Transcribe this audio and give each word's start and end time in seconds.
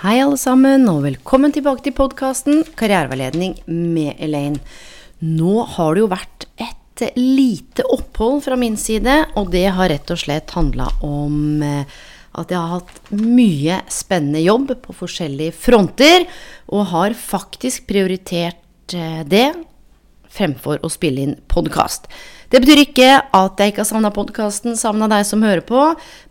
Hei 0.00 0.14
alle 0.24 0.38
sammen, 0.40 0.86
og 0.88 1.02
velkommen 1.04 1.52
tilbake 1.52 1.82
til 1.84 1.92
podkasten 1.92 2.62
Karriereveiledning 2.72 3.58
med 3.68 4.14
Elaine. 4.16 4.56
Nå 5.20 5.66
har 5.74 5.92
det 5.92 6.00
jo 6.00 6.06
vært 6.08 6.46
et 6.56 7.02
lite 7.18 7.84
opphold 7.84 8.40
fra 8.46 8.56
min 8.56 8.78
side, 8.80 9.18
og 9.36 9.50
det 9.52 9.66
har 9.76 9.92
rett 9.92 10.08
og 10.08 10.22
slett 10.22 10.54
handla 10.56 10.86
om 11.04 11.60
eh, 11.60 11.84
at 12.32 12.48
jeg 12.48 12.56
har 12.56 12.78
hatt 12.78 13.12
mye 13.12 13.82
spennende 13.92 14.40
jobb 14.40 14.72
på 14.86 14.96
forskjellige 15.02 15.58
fronter, 15.66 16.24
og 16.72 16.88
har 16.94 17.18
faktisk 17.20 17.84
prioritert 17.92 18.96
eh, 18.96 19.20
det 19.28 19.50
fremfor 20.30 20.80
å 20.82 20.90
spille 20.92 21.24
inn 21.24 21.36
podkast. 21.50 22.06
Det 22.50 22.62
betyr 22.62 22.82
ikke 22.84 23.08
at 23.36 23.60
jeg 23.60 23.72
ikke 23.72 23.82
har 23.84 23.88
savna 23.90 24.10
podkasten, 24.14 24.78
savna 24.78 25.08
deg 25.10 25.26
som 25.26 25.44
hører 25.46 25.62
på, 25.66 25.82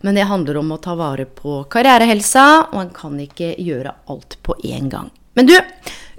men 0.04 0.16
det 0.16 0.28
handler 0.28 0.60
om 0.60 0.74
å 0.74 0.80
ta 0.82 0.96
vare 0.98 1.24
på 1.24 1.62
karrierehelsa, 1.72 2.46
og 2.72 2.80
en 2.82 2.92
kan 2.96 3.16
ikke 3.20 3.54
gjøre 3.60 3.94
alt 4.12 4.38
på 4.44 4.56
én 4.68 4.90
gang. 4.92 5.08
Men 5.38 5.48
du, 5.48 5.56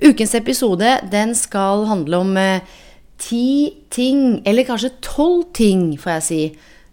ukens 0.01 0.33
episode 0.37 0.95
den 1.11 1.35
skal 1.37 1.85
handle 1.89 2.21
om 2.23 2.37
eh, 2.39 2.65
ti 3.21 3.47
ting, 3.93 4.41
eller 4.47 4.65
kanskje 4.65 4.95
tolv 5.05 5.49
ting, 5.57 5.91
får 6.01 6.15
jeg 6.17 6.27
si, 6.27 6.41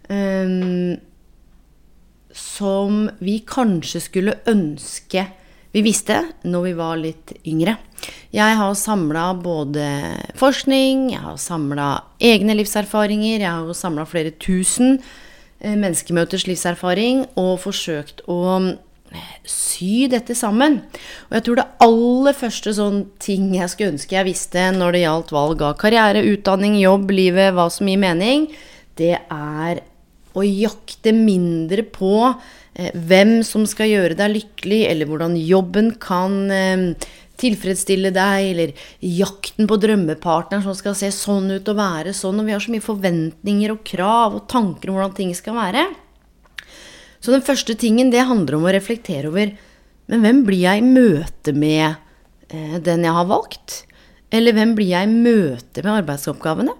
um, 0.09 0.97
som 2.35 3.05
vi 3.23 3.39
kanskje 3.47 4.03
skulle 4.03 4.39
ønske 4.49 5.25
vi 5.69 5.83
visste 5.85 6.23
når 6.49 6.63
vi 6.65 6.73
var 6.77 6.97
litt 6.97 7.33
yngre. 7.45 7.75
Jeg 8.35 8.57
har 8.59 8.75
samla 8.77 9.31
både 9.41 9.85
forskning, 10.37 11.07
jeg 11.15 11.23
har 11.23 11.39
samla 11.41 11.87
egne 12.21 12.53
livserfaringer, 12.59 13.41
jeg 13.41 13.49
har 13.49 13.73
samla 13.77 14.05
flere 14.09 14.35
tusen 14.37 14.99
eh, 14.99 15.73
menneskemøters 15.73 16.45
livserfaring 16.49 17.25
og 17.39 17.55
forsøkt 17.63 18.21
å 18.29 18.39
eh, 18.61 19.33
sy 19.49 20.05
dette 20.13 20.37
sammen. 20.37 20.81
Og 21.29 21.39
jeg 21.39 21.47
tror 21.47 21.61
det 21.61 21.67
aller 21.87 22.37
første 22.37 22.75
sånn 22.77 23.03
ting 23.23 23.49
jeg 23.57 23.73
skulle 23.73 23.95
ønske 23.95 24.19
jeg 24.19 24.29
visste 24.29 24.69
når 24.77 24.93
det 24.93 25.05
gjaldt 25.07 25.33
valg 25.33 25.65
av 25.65 25.77
karriere, 25.81 26.25
utdanning, 26.35 26.77
jobb, 26.83 27.09
livet, 27.17 27.55
hva 27.57 27.65
som 27.73 27.89
gir 27.89 28.01
mening, 28.01 28.49
det 28.99 29.15
er 29.17 29.81
å 30.37 30.45
jakte 30.45 31.13
mindre 31.15 31.83
på 31.89 32.13
eh, 32.29 32.91
hvem 32.93 33.39
som 33.47 33.65
skal 33.69 33.89
gjøre 33.89 34.19
deg 34.19 34.35
lykkelig, 34.37 34.83
eller 34.91 35.09
hvordan 35.09 35.37
jobben 35.41 35.95
kan 36.01 36.37
eh, 36.53 37.09
tilfredsstille 37.39 38.11
deg, 38.15 38.49
eller 38.51 38.73
jakten 39.05 39.69
på 39.69 39.77
drømmepartneren 39.81 40.65
som 40.65 40.75
skal 40.77 40.97
se 40.97 41.11
sånn 41.15 41.49
ut 41.55 41.71
og 41.71 41.79
være 41.79 42.13
sånn. 42.15 42.41
Og 42.41 42.49
vi 42.49 42.55
har 42.55 42.63
så 42.63 42.73
mye 42.73 42.85
forventninger 42.85 43.73
og 43.73 43.83
krav 43.87 44.37
og 44.37 44.47
tanker 44.51 44.91
om 44.91 44.99
hvordan 44.99 45.17
ting 45.17 45.33
skal 45.37 45.57
være. 45.57 45.85
Så 47.19 47.33
den 47.35 47.43
første 47.45 47.75
tingen, 47.79 48.11
det 48.13 48.27
handler 48.27 48.59
om 48.59 48.67
å 48.67 48.75
reflektere 48.75 49.27
over 49.31 49.55
Men 50.09 50.23
hvem 50.23 50.37
blir 50.47 50.63
jeg 50.63 50.81
i 50.81 50.85
møte 50.87 51.51
med 51.53 51.99
eh, 52.49 52.77
den 52.81 53.03
jeg 53.05 53.13
har 53.13 53.27
valgt? 53.29 53.83
Eller 54.33 54.55
hvem 54.57 54.71
blir 54.77 54.89
jeg 54.89 55.05
i 55.05 55.11
møte 55.13 55.83
med 55.83 55.99
arbeidsoppgavene? 55.99 56.73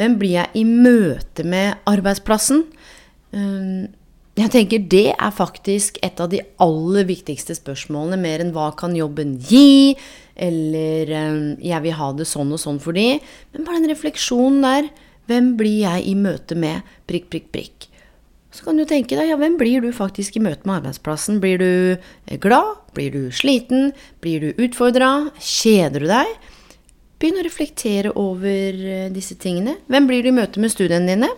Hvem 0.00 0.16
blir 0.18 0.32
jeg 0.40 0.50
i 0.58 0.64
møte 0.66 1.44
med 1.46 1.78
arbeidsplassen? 1.86 2.64
Jeg 4.32 4.48
tenker 4.48 4.84
det 4.88 5.10
er 5.12 5.32
faktisk 5.36 5.98
et 6.00 6.20
av 6.22 6.30
de 6.32 6.38
aller 6.64 7.04
viktigste 7.04 7.52
spørsmålene, 7.58 8.16
mer 8.16 8.40
enn 8.40 8.54
hva 8.54 8.70
kan 8.80 8.94
jobben 8.96 9.34
gi, 9.44 9.92
eller 10.40 11.10
um, 11.12 11.42
jeg 11.60 11.84
vil 11.84 11.98
ha 11.98 12.08
det 12.16 12.26
sånn 12.30 12.54
og 12.56 12.62
sånn 12.62 12.80
for 12.80 12.96
de. 12.96 13.18
Men 13.52 13.66
bare 13.66 13.82
den 13.82 13.92
refleksjonen 13.92 14.64
der. 14.64 14.88
Hvem 15.28 15.52
blir 15.60 15.82
jeg 15.84 16.06
i 16.08 16.14
møte 16.18 16.56
med 16.58 16.80
prikk, 17.06 17.28
prikk, 17.30 17.50
prikk? 17.52 17.86
Så 18.52 18.64
kan 18.64 18.80
du 18.80 18.86
tenke 18.88 19.16
deg, 19.16 19.28
ja, 19.30 19.36
hvem 19.40 19.58
blir 19.60 19.84
du 19.84 19.92
faktisk 19.96 20.36
i 20.36 20.42
møte 20.44 20.64
med 20.68 20.80
arbeidsplassen? 20.80 21.38
Blir 21.40 21.60
du 21.60 21.68
eh, 21.92 22.40
glad? 22.40 22.80
Blir 22.96 23.12
du 23.12 23.28
sliten? 23.32 23.92
Blir 24.24 24.44
du 24.44 24.64
utfordra? 24.64 25.30
Kjeder 25.40 26.04
du 26.04 26.08
deg? 26.10 26.34
Begynn 27.22 27.38
å 27.38 27.42
reflektere 27.46 28.10
over 28.18 28.74
eh, 28.74 29.10
disse 29.14 29.36
tingene. 29.38 29.76
Hvem 29.86 30.08
blir 30.08 30.24
du 30.24 30.32
i 30.32 30.34
møte 30.34 30.58
med 30.58 30.72
studiene 30.72 31.06
dine? 31.06 31.28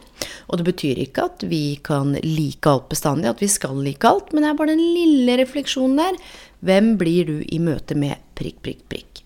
Og 0.49 0.56
det 0.56 0.65
betyr 0.71 1.03
ikke 1.03 1.27
at 1.28 1.45
vi 1.45 1.77
kan 1.84 2.15
like 2.25 2.71
alt 2.71 2.87
bestandig, 2.89 3.28
at 3.28 3.43
vi 3.45 3.50
skal 3.53 3.77
like 3.84 4.09
alt, 4.09 4.33
men 4.33 4.47
det 4.47 4.49
er 4.49 4.56
bare 4.62 4.73
den 4.73 4.81
lille 4.97 5.37
refleksjonen 5.43 6.00
der. 6.00 6.17
Hvem 6.65 6.94
blir 6.97 7.28
du 7.28 7.37
i 7.44 7.61
møte 7.61 7.99
med 8.00 8.17
prikk, 8.39 8.62
prikk, 8.65 8.81
prikk? 8.89 9.21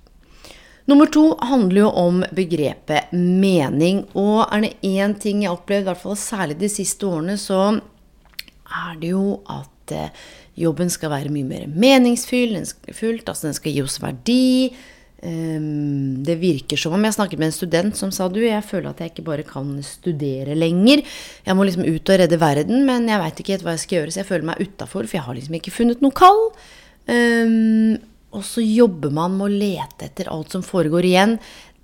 Nummer 0.91 1.07
to 1.15 1.29
handler 1.47 1.85
jo 1.85 1.95
om 2.03 2.21
begrepet 2.35 3.15
mening. 3.15 4.03
Og 4.19 4.43
er 4.49 4.67
det 4.67 4.75
én 4.83 5.15
ting 5.21 5.45
jeg 5.45 5.53
har 5.53 5.61
opplevd, 5.61 5.87
i 5.87 5.91
hvert 5.93 6.03
fall 6.03 6.19
særlig 6.19 6.59
de 6.59 6.75
siste 6.75 7.07
årene, 7.07 7.39
så 7.39 7.77
er 7.79 8.99
det 8.99 9.15
jo 9.15 9.39
at 9.47 9.95
eh, 9.95 10.23
jobben 10.59 10.91
skal 10.91 11.15
være 11.15 11.31
mye 11.31 11.47
mer 11.47 11.71
meningsfylt. 11.71 13.29
altså 13.29 13.47
den 13.47 13.61
skal 13.63 13.79
gi 13.79 13.85
oss 13.87 14.03
verdi. 14.03 14.73
Um, 15.19 16.23
det 16.23 16.37
virker 16.39 16.79
som 16.79 16.93
om 16.95 17.03
jeg 17.03 17.17
snakket 17.17 17.41
med 17.41 17.49
en 17.49 17.57
student 17.57 17.97
som 17.99 18.13
sa 18.15 18.29
du, 18.31 18.39
jeg 18.45 18.63
føler 18.63 18.93
at 18.93 19.01
jeg 19.03 19.11
ikke 19.11 19.25
bare 19.27 19.47
kan 19.47 19.73
studere 19.83 20.55
lenger. 20.55 21.03
Jeg 21.47 21.59
må 21.59 21.67
liksom 21.67 21.89
ut 21.89 22.13
og 22.13 22.21
redde 22.21 22.39
verden, 22.39 22.85
men 22.87 23.09
jeg 23.11 23.19
veit 23.23 23.41
ikke 23.43 23.57
helt 23.57 23.65
hva 23.67 23.75
jeg 23.75 23.83
skal 23.83 23.99
gjøre, 23.99 24.13
så 24.15 24.21
jeg 24.23 24.29
føler 24.29 24.47
meg 24.53 24.63
utafor, 24.63 25.09
for 25.09 25.19
jeg 25.19 25.25
har 25.27 25.39
liksom 25.39 25.57
ikke 25.59 25.75
funnet 25.75 26.05
noe 26.05 26.15
kall. 26.15 26.45
Um, 27.11 27.97
og 28.37 28.45
så 28.47 28.63
jobber 28.63 29.11
man 29.15 29.35
med 29.39 29.49
å 29.49 29.59
lete 29.65 30.07
etter 30.07 30.31
alt 30.31 30.55
som 30.55 30.63
foregår 30.63 31.09
igjen 31.09 31.39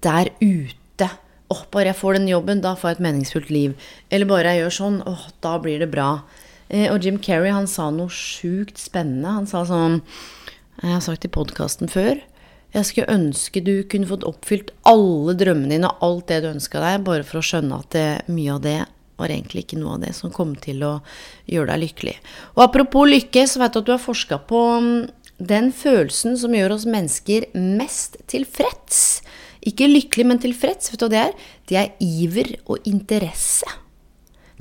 der 0.05 0.31
ute. 0.39 1.09
Åh, 1.51 1.57
oh, 1.57 1.65
bare 1.75 1.91
jeg 1.91 1.99
får 1.99 2.19
den 2.19 2.29
jobben, 2.31 2.63
da 2.63 2.77
får 2.79 2.93
jeg 2.93 2.99
et 2.99 3.07
meningsfullt 3.09 3.51
liv. 3.51 3.75
Eller 4.15 4.31
bare 4.31 4.53
jeg 4.53 4.63
gjør 4.63 4.77
sånn, 4.79 5.01
åh, 5.09 5.25
oh, 5.27 5.33
da 5.43 5.57
blir 5.65 5.83
det 5.83 5.91
bra. 5.91 6.11
Uh, 6.71 6.87
og 6.93 7.03
Jim 7.03 7.19
Kerry, 7.19 7.51
han 7.51 7.67
sa 7.71 7.89
noe 7.91 8.13
sjukt 8.15 8.79
spennende. 8.79 9.35
Han 9.41 9.51
sa 9.51 9.65
sånn 9.67 9.99
Jeg 10.85 10.93
har 10.93 11.03
sagt 11.03 11.27
i 11.27 11.33
podkasten 11.35 11.91
før. 11.91 12.23
Jeg 12.75 12.89
skulle 12.89 13.15
ønske 13.15 13.63
du 13.63 13.75
kunne 13.87 14.09
fått 14.11 14.27
oppfylt 14.27 14.73
alle 14.91 15.37
drømmene 15.39 15.77
dine 15.77 15.91
og 15.93 16.03
alt 16.03 16.31
det 16.33 16.41
du 16.43 16.51
ønska 16.51 16.83
deg, 16.83 17.05
bare 17.07 17.27
for 17.27 17.39
å 17.39 17.47
skjønne 17.47 17.79
at 17.79 17.95
det, 17.95 18.09
mye 18.35 18.57
av 18.57 18.65
det 18.65 18.81
var 19.21 19.31
egentlig 19.31 19.65
ikke 19.65 19.79
noe 19.79 19.97
av 19.97 20.03
det 20.03 20.15
som 20.17 20.33
kom 20.35 20.57
til 20.59 20.83
å 20.87 20.95
gjøre 21.51 21.71
deg 21.71 21.85
lykkelig. 21.85 22.15
Og 22.57 22.65
apropos 22.67 23.07
lykke, 23.07 23.45
så 23.47 23.63
vet 23.63 23.77
du 23.77 23.81
at 23.81 23.87
du 23.87 23.93
har 23.95 24.03
forska 24.03 24.41
på 24.51 24.63
mm, 24.83 24.97
den 25.39 25.71
følelsen 25.75 26.35
som 26.41 26.57
gjør 26.57 26.75
oss 26.77 26.87
mennesker 26.91 27.47
mest 27.55 28.19
tilfreds. 28.31 29.23
Ikke 29.65 29.89
lykkelig, 29.89 30.27
men 30.29 30.43
tilfreds. 30.43 30.91
Vet 30.93 31.01
du 31.01 31.07
hva 31.07 31.13
det 31.13 31.23
er? 31.23 31.47
Det 31.71 31.79
er 31.81 31.95
iver 32.03 32.57
og 32.67 32.91
interesse. 32.91 33.71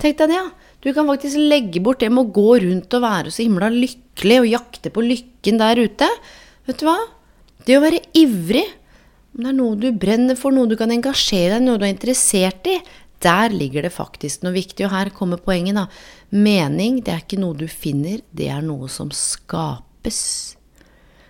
Tenk 0.02 0.22
deg 0.22 0.32
det, 0.32 0.38
ja. 0.38 0.46
Du 0.84 0.90
kan 0.92 1.08
faktisk 1.08 1.40
legge 1.40 1.82
bort 1.84 2.02
det 2.04 2.12
med 2.12 2.26
å 2.26 2.34
gå 2.36 2.58
rundt 2.64 2.94
og 2.94 3.04
være 3.06 3.32
så 3.32 3.46
himla 3.46 3.70
lykkelig 3.72 4.40
og 4.42 4.50
jakte 4.52 4.92
på 4.94 5.04
lykken 5.06 5.60
der 5.62 5.80
ute. 5.80 6.10
Vet 6.68 6.82
du 6.82 6.88
hva? 6.90 6.98
Det 7.64 7.78
å 7.78 7.84
være 7.84 8.02
ivrig, 8.20 8.66
om 9.34 9.46
det 9.46 9.50
er 9.50 9.58
noe 9.58 9.78
du 9.80 9.88
brenner 9.96 10.38
for, 10.40 10.54
noe 10.54 10.70
du 10.70 10.76
kan 10.80 10.92
engasjere 10.94 11.56
deg 11.56 11.64
i, 11.64 11.66
noe 11.66 11.80
du 11.80 11.86
er 11.88 11.94
interessert 11.94 12.68
i, 12.70 12.78
der 13.24 13.54
ligger 13.56 13.86
det 13.86 13.94
faktisk 13.96 14.44
noe 14.44 14.56
viktig. 14.56 14.86
Og 14.88 14.92
her 14.94 15.12
kommer 15.16 15.40
poenget, 15.42 15.78
da. 15.78 15.88
Mening, 16.36 17.00
det 17.06 17.14
er 17.14 17.24
ikke 17.24 17.40
noe 17.40 17.56
du 17.58 17.70
finner, 17.72 18.20
det 18.36 18.50
er 18.52 18.64
noe 18.66 18.90
som 18.92 19.12
skapes. 19.16 20.20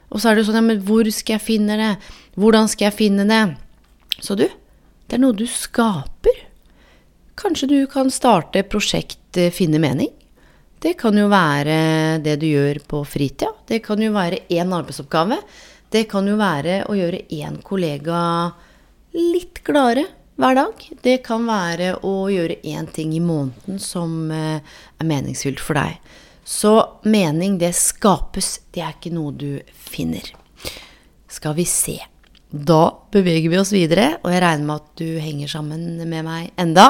Og 0.10 0.22
så 0.22 0.30
er 0.30 0.36
det 0.36 0.44
jo 0.44 0.50
sånn, 0.50 0.60
ja, 0.62 0.66
men 0.66 0.81
hvor 0.86 1.10
skal 1.13 1.38
jeg 1.38 1.46
finne 1.46 1.78
det? 1.80 1.92
Hvordan 2.40 2.69
skal 2.72 2.90
jeg 2.90 2.98
finne 2.98 3.28
det? 3.30 3.44
Så 4.22 4.38
du, 4.38 4.46
det 4.48 5.18
er 5.18 5.22
noe 5.22 5.38
du 5.38 5.46
skaper. 5.50 6.42
Kanskje 7.38 7.69
du 7.72 7.80
kan 7.90 8.12
starte 8.13 8.62
prosjekt 8.69 9.40
eh, 9.42 9.54
Finne 9.54 9.81
mening? 9.81 10.12
Det 10.84 10.94
kan 11.00 11.16
jo 11.18 11.30
være 11.31 12.19
det 12.22 12.36
du 12.42 12.46
gjør 12.50 12.81
på 12.90 13.00
fritida. 13.08 13.50
Det 13.69 13.80
kan 13.86 14.02
jo 14.04 14.12
være 14.13 14.44
én 14.52 14.74
arbeidsoppgave. 14.75 15.40
Det 15.94 16.07
kan 16.10 16.25
jo 16.25 16.40
være 16.40 16.80
å 16.90 16.95
gjøre 16.98 17.25
én 17.38 17.60
kollega 17.62 18.19
litt 19.13 19.60
gladere 19.66 20.07
hver 20.42 20.56
dag. 20.57 20.86
Det 21.06 21.19
kan 21.25 21.45
være 21.45 21.92
å 22.01 22.13
gjøre 22.34 22.57
én 22.66 22.88
ting 22.90 23.12
i 23.13 23.22
måneden 23.22 23.78
som 23.78 24.31
eh, 24.34 24.57
er 24.98 25.06
meningsfylt 25.06 25.62
for 25.62 25.78
deg. 25.78 26.00
Så 26.44 26.74
mening, 27.06 27.60
det 27.62 27.75
skapes. 27.78 28.56
Det 28.74 28.81
er 28.81 28.95
ikke 28.95 29.13
noe 29.13 29.36
du 29.38 29.62
finner. 29.78 30.34
Skal 31.30 31.54
vi 31.62 31.68
se. 31.69 32.00
Da 32.50 32.81
beveger 33.13 33.54
vi 33.54 33.62
oss 33.62 33.74
videre, 33.74 34.16
og 34.24 34.34
jeg 34.34 34.42
regner 34.42 34.66
med 34.66 34.81
at 34.81 34.89
du 34.98 35.22
henger 35.22 35.54
sammen 35.54 35.86
med 36.01 36.25
meg 36.25 36.51
enda. 36.57 36.89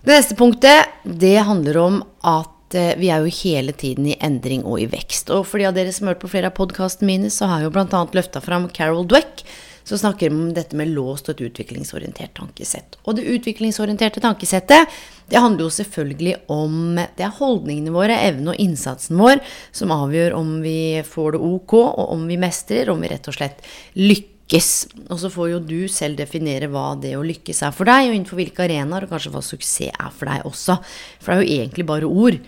Det 0.00 0.16
neste 0.16 0.36
punktet, 0.36 0.96
det 1.04 1.36
handler 1.44 1.80
om 1.80 2.02
at 2.24 2.53
eh, 2.78 2.94
vi 3.00 3.10
er 3.12 3.24
jo 3.24 3.36
hele 3.42 3.74
tiden 3.76 4.08
i 4.10 4.18
endring 4.22 4.64
og 4.68 4.80
i 4.82 4.88
vekst. 4.90 5.30
Og 5.34 5.46
for 5.48 5.62
de 5.62 5.68
av 5.68 5.76
dere 5.76 5.92
som 5.94 6.08
har 6.08 6.16
hørt 6.16 6.24
på 6.24 6.32
flere 6.32 6.50
av 6.50 6.58
podkastene 6.58 7.08
mine, 7.08 7.30
så 7.32 7.50
har 7.50 7.62
jeg 7.62 7.70
jo 7.70 7.76
bl.a. 7.76 8.02
løfta 8.16 8.42
fram 8.44 8.68
Carol 8.74 9.06
Dweck, 9.08 9.44
som 9.84 9.98
snakker 10.00 10.32
om 10.32 10.52
dette 10.56 10.76
med 10.76 10.92
låst 10.96 11.28
og 11.28 11.36
et 11.36 11.50
utviklingsorientert 11.50 12.34
tankesett. 12.38 12.96
Og 13.04 13.18
det 13.18 13.28
utviklingsorienterte 13.28 14.22
tankesettet, 14.24 14.92
det 15.28 15.40
handler 15.40 15.66
jo 15.66 15.72
selvfølgelig 15.72 16.34
om 16.52 17.00
Det 17.16 17.24
er 17.24 17.36
holdningene 17.38 17.92
våre, 17.92 18.16
evnen 18.28 18.52
og 18.52 18.60
innsatsen 18.60 19.20
vår, 19.20 19.40
som 19.72 19.92
avgjør 19.94 20.36
om 20.36 20.58
vi 20.64 21.02
får 21.04 21.36
det 21.36 21.42
ok, 21.44 21.76
og 21.80 22.14
om 22.16 22.24
vi 22.28 22.40
mestrer, 22.40 22.92
om 22.92 23.04
vi 23.04 23.12
rett 23.12 23.28
og 23.28 23.36
slett 23.36 23.60
lykkes. 24.00 24.70
Og 25.08 25.20
så 25.20 25.30
får 25.32 25.52
jo 25.52 25.62
du 25.64 25.78
selv 25.92 26.20
definere 26.20 26.68
hva 26.72 26.90
det 27.00 27.14
å 27.16 27.24
lykkes 27.24 27.64
er 27.68 27.76
for 27.76 27.88
deg, 27.88 28.08
og 28.08 28.16
innenfor 28.16 28.40
hvilke 28.40 28.64
arenaer, 28.64 29.04
og 29.04 29.12
kanskje 29.12 29.32
hva 29.36 29.44
suksess 29.44 29.92
er 29.92 30.12
for 30.16 30.32
deg 30.32 30.48
også. 30.48 30.80
For 31.20 31.32
det 31.32 31.36
er 31.36 31.44
jo 31.44 31.62
egentlig 31.62 31.88
bare 31.92 32.08
ord 32.08 32.40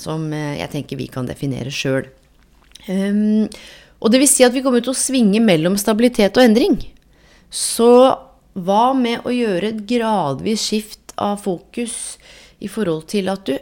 som 0.00 0.26
eh, 0.32 0.58
jeg 0.60 0.72
tenker 0.72 1.00
vi 1.00 1.08
kan 1.10 1.28
definere 1.28 1.72
sjøl. 1.72 2.08
Um, 2.88 3.48
og 4.04 4.12
det 4.12 4.20
vil 4.20 4.28
si 4.28 4.44
at 4.44 4.52
vi 4.52 4.62
kommer 4.64 4.84
til 4.84 4.92
å 4.92 4.98
svinge 4.98 5.40
mellom 5.40 5.78
stabilitet 5.80 6.36
og 6.36 6.44
endring. 6.44 6.76
Så 7.48 7.90
hva 8.54 8.84
med 8.96 9.24
å 9.26 9.32
gjøre 9.34 9.72
et 9.72 9.84
gradvis 9.88 10.66
skift 10.68 11.14
av 11.20 11.40
fokus 11.42 12.18
i 12.62 12.70
forhold 12.70 13.08
til 13.12 13.30
at 13.32 13.46
du 13.48 13.56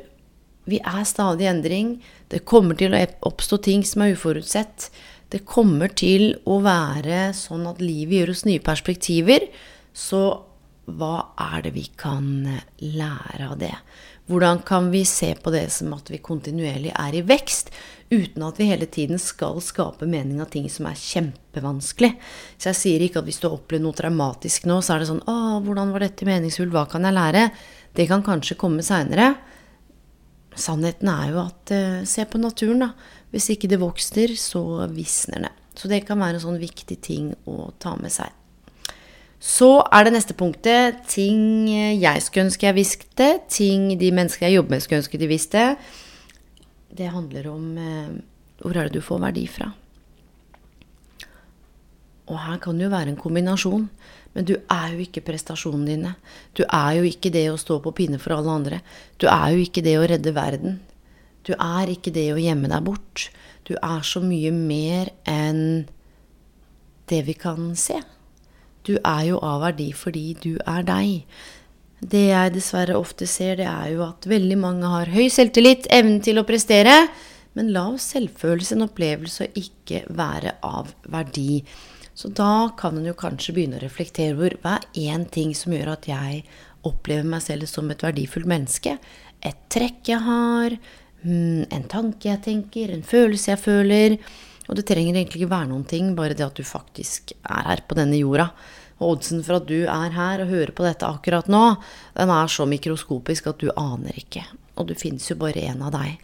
Vi 0.63 0.79
er 0.79 1.03
stadig 1.03 1.43
i 1.43 1.49
endring. 1.51 1.89
Det 2.31 2.45
kommer 2.47 2.77
til 2.79 2.95
å 2.95 2.99
oppstå 3.27 3.57
ting 3.67 3.81
som 3.83 4.05
er 4.05 4.13
uforutsett. 4.15 4.93
Det 5.27 5.41
kommer 5.43 5.91
til 5.91 6.37
å 6.47 6.61
være 6.63 7.33
sånn 7.35 7.67
at 7.67 7.81
livet 7.83 8.15
gir 8.15 8.31
oss 8.31 8.45
nye 8.47 8.63
perspektiver. 8.63 9.49
Så 9.91 10.21
hva 10.87 11.17
er 11.51 11.65
det 11.67 11.73
vi 11.75 11.89
kan 11.99 12.47
lære 12.79 13.49
av 13.49 13.59
det? 13.59 13.75
Hvordan 14.31 14.61
kan 14.63 14.91
vi 14.93 15.03
se 15.09 15.33
på 15.35 15.51
det 15.51 15.65
som 15.75 15.93
at 15.97 16.11
vi 16.11 16.21
kontinuerlig 16.23 16.93
er 16.95 17.17
i 17.19 17.25
vekst, 17.27 17.73
uten 18.13 18.45
at 18.47 18.61
vi 18.61 18.69
hele 18.69 18.87
tiden 18.87 19.19
skal 19.19 19.59
skape 19.65 20.07
mening 20.07 20.39
av 20.41 20.53
ting 20.53 20.69
som 20.71 20.87
er 20.87 20.99
kjempevanskelig? 20.99 22.13
Så 22.55 22.71
jeg 22.71 22.79
sier 22.79 23.03
ikke 23.03 23.23
at 23.23 23.27
hvis 23.27 23.41
du 23.43 23.49
har 23.49 23.57
opplevd 23.57 23.83
noe 23.83 23.99
traumatisk 23.99 24.69
nå, 24.71 24.79
så 24.79 24.95
er 24.95 25.03
det 25.03 25.11
sånn 25.11 25.25
Å, 25.27 25.59
hvordan 25.67 25.91
var 25.95 26.07
dette 26.07 26.29
meningsfullt? 26.29 26.71
Hva 26.75 26.87
kan 26.93 27.09
jeg 27.09 27.19
lære? 27.19 27.49
Det 27.99 28.07
kan 28.11 28.23
kanskje 28.25 28.59
komme 28.61 28.87
seinere. 28.87 29.33
Sannheten 30.55 31.11
er 31.11 31.33
jo 31.33 31.43
at 31.43 31.73
uh, 31.73 32.05
Se 32.09 32.25
på 32.29 32.41
naturen, 32.41 32.87
da. 32.87 32.93
Hvis 33.33 33.51
ikke 33.55 33.71
det 33.73 33.81
vokser, 33.83 34.37
så 34.39 34.87
visner 34.93 35.49
det. 35.49 35.53
Så 35.75 35.89
det 35.89 36.05
kan 36.07 36.21
være 36.21 36.39
en 36.39 36.47
sånn 36.47 36.63
viktig 36.63 36.99
ting 37.03 37.33
å 37.49 37.73
ta 37.81 37.97
med 37.99 38.13
seg. 38.13 38.31
Så 39.43 39.69
er 39.91 40.07
det 40.07 40.15
neste 40.15 40.37
punktet 40.39 41.03
ting 41.11 41.67
jeg 41.99 42.23
skulle 42.23 42.47
ønske 42.47 42.69
jeg 42.69 42.79
visste, 42.79 43.29
ting 43.51 43.91
de 43.99 44.13
menneskene 44.15 44.53
jeg 44.53 44.61
jobber 44.61 44.77
med, 44.77 44.85
skulle 44.85 45.03
ønske 45.03 45.19
de 45.19 45.31
visste. 45.31 45.65
Det 46.93 47.11
handler 47.11 47.49
om 47.51 47.65
eh, 47.81 48.13
hvor 48.63 48.77
er 48.77 48.87
det 48.87 49.01
du 49.01 49.05
får 49.05 49.23
verdi 49.25 49.49
fra. 49.51 49.73
Og 52.31 52.39
her 52.39 52.61
kan 52.63 52.79
det 52.79 52.87
jo 52.87 52.93
være 52.93 53.13
en 53.13 53.19
kombinasjon. 53.19 53.89
Men 54.33 54.47
du 54.49 54.55
er 54.57 54.95
jo 54.95 55.03
ikke 55.05 55.25
prestasjonene 55.27 55.91
dine. 55.91 56.15
Du 56.57 56.63
er 56.65 57.01
jo 57.01 57.05
ikke 57.09 57.33
det 57.35 57.45
å 57.51 57.59
stå 57.61 57.81
på 57.85 57.93
pinne 57.99 58.21
for 58.23 58.37
alle 58.37 58.55
andre. 58.55 58.81
Du 59.21 59.27
er 59.29 59.53
jo 59.53 59.67
ikke 59.67 59.85
det 59.85 59.99
å 59.99 60.07
redde 60.09 60.33
verden. 60.37 60.79
Du 61.45 61.53
er 61.59 61.91
ikke 61.91 62.15
det 62.15 62.31
å 62.33 62.41
gjemme 62.41 62.71
deg 62.71 62.87
bort. 62.87 63.27
Du 63.69 63.75
er 63.77 64.07
så 64.07 64.23
mye 64.25 64.55
mer 64.55 65.11
enn 65.29 65.85
det 67.11 67.25
vi 67.27 67.35
kan 67.37 67.73
se. 67.77 67.99
Du 68.87 68.97
er 68.99 69.25
jo 69.29 69.41
av 69.45 69.63
verdi 69.63 69.91
fordi 69.95 70.33
du 70.43 70.55
er 70.67 70.87
deg. 70.87 71.27
Det 72.03 72.25
jeg 72.33 72.55
dessverre 72.57 72.99
ofte 72.99 73.29
ser, 73.31 73.61
det 73.61 73.69
er 73.71 73.93
jo 73.95 74.03
at 74.09 74.27
veldig 74.27 74.59
mange 74.59 74.89
har 74.91 75.13
høy 75.13 75.29
selvtillit, 75.31 75.87
evnen 75.95 76.19
til 76.25 76.41
å 76.41 76.47
prestere, 76.49 76.97
men 77.55 77.71
lav 77.71 78.01
selvfølelse, 78.03 78.75
en 78.75 78.89
opplevelse 78.89 79.47
å 79.47 79.53
ikke 79.61 80.03
være 80.11 80.57
av 80.67 80.91
verdi. 81.13 81.63
Så 82.19 82.33
da 82.35 82.73
kan 82.79 82.99
en 82.99 83.07
jo 83.07 83.15
kanskje 83.19 83.55
begynne 83.55 83.79
å 83.79 83.85
reflektere 83.85 84.35
over 84.35 84.57
hva 84.65 84.77
er 84.81 85.13
én 85.15 85.29
ting 85.31 85.55
som 85.57 85.73
gjør 85.77 85.95
at 85.95 86.09
jeg 86.11 86.43
opplever 86.89 87.29
meg 87.29 87.45
selv 87.45 87.71
som 87.71 87.91
et 87.93 88.03
verdifullt 88.03 88.51
menneske? 88.51 88.97
Et 89.43 89.63
trekk 89.73 90.11
jeg 90.11 90.27
har, 90.27 90.75
hmm, 91.23 91.69
en 91.71 91.87
tanke 91.93 92.33
jeg 92.33 92.43
tenker, 92.49 92.91
en 92.91 93.07
følelse 93.07 93.55
jeg 93.55 93.63
føler. 93.63 94.19
Og 94.69 94.79
det 94.79 94.87
trenger 94.87 95.17
egentlig 95.17 95.43
ikke 95.43 95.53
være 95.53 95.71
noen 95.73 95.85
ting, 95.89 96.13
bare 96.19 96.37
det 96.39 96.47
at 96.47 96.59
du 96.59 96.65
faktisk 96.67 97.35
er 97.43 97.67
her 97.67 97.83
på 97.89 97.99
denne 97.99 98.21
jorda. 98.21 98.51
Og 99.03 99.17
oddsen 99.17 99.43
for 99.43 99.59
at 99.59 99.67
du 99.67 99.83
er 99.91 100.15
her 100.15 100.45
og 100.45 100.53
hører 100.53 100.73
på 100.77 100.85
dette 100.87 101.09
akkurat 101.09 101.49
nå, 101.51 101.63
den 102.15 102.31
er 102.31 102.51
så 102.53 102.67
mikroskopisk 102.71 103.49
at 103.51 103.63
du 103.63 103.73
aner 103.75 104.15
ikke. 104.21 104.45
Og 104.79 104.87
du 104.89 104.95
finnes 104.97 105.27
jo 105.29 105.37
bare 105.41 105.65
én 105.69 105.83
av 105.85 105.91
deg. 105.93 106.15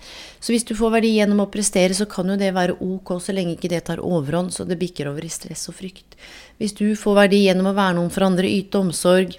Så 0.40 0.55
hvis 0.55 0.64
du 0.69 0.73
får 0.79 0.94
verdi 0.94 1.11
gjennom 1.17 1.43
å 1.44 1.50
prestere, 1.52 1.96
så 1.96 2.06
kan 2.08 2.31
jo 2.31 2.38
det 2.40 2.55
være 2.56 2.79
ok 2.85 3.17
så 3.20 3.35
lenge 3.35 3.56
ikke 3.56 3.73
det 3.75 3.82
tar 3.90 4.00
overhånd, 4.05 4.55
så 4.55 4.64
det 4.64 4.79
bikker 4.81 5.11
over 5.11 5.26
i 5.26 5.32
stress 5.32 5.67
og 5.69 5.76
frykt. 5.81 6.17
Hvis 6.62 6.79
du 6.79 6.87
får 6.96 7.19
verdi 7.25 7.43
gjennom 7.44 7.73
å 7.73 7.76
være 7.76 7.99
noen 7.99 8.14
for 8.14 8.29
andre, 8.31 8.49
yte 8.49 8.81
omsorg, 8.81 9.37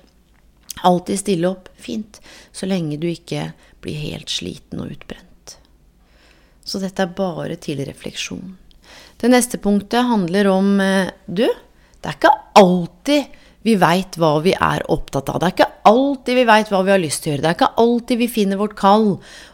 alltid 0.86 1.24
stille 1.24 1.50
opp, 1.50 1.72
fint. 1.80 2.20
Så 2.52 2.70
lenge 2.70 3.00
du 3.02 3.08
ikke 3.10 3.54
blir 3.82 3.98
helt 4.04 4.30
sliten 4.30 4.84
og 4.84 4.94
utbrent. 4.94 5.58
Så 6.62 6.82
dette 6.84 7.02
er 7.02 7.16
bare 7.18 7.56
til 7.58 7.82
refleksjon. 7.88 8.60
Det 9.20 9.28
neste 9.28 9.60
punktet 9.60 10.08
handler 10.08 10.48
om 10.48 10.80
eh, 10.80 11.12
du. 11.28 11.48
Det 12.00 12.08
er 12.08 12.16
ikke 12.16 12.32
alltid 12.60 13.38
vi 13.68 13.74
veit 13.76 14.16
hva 14.16 14.38
vi 14.40 14.54
er 14.56 14.86
opptatt 14.88 15.28
av. 15.34 15.42
Det 15.42 15.48
er 15.50 15.56
ikke 15.58 15.68
alltid 15.90 16.38
vi 16.40 16.46
veit 16.48 16.70
hva 16.72 16.80
vi 16.88 16.94
har 16.94 17.02
lyst 17.02 17.26
til 17.26 17.34
å 17.34 17.34
gjøre. 17.34 17.44
Det 17.44 17.50
er 17.50 17.58
ikke 17.58 17.84
alltid 17.84 18.22
vi 18.22 18.30
finner 18.32 18.62
vårt 18.62 18.78
kall. 18.80 19.10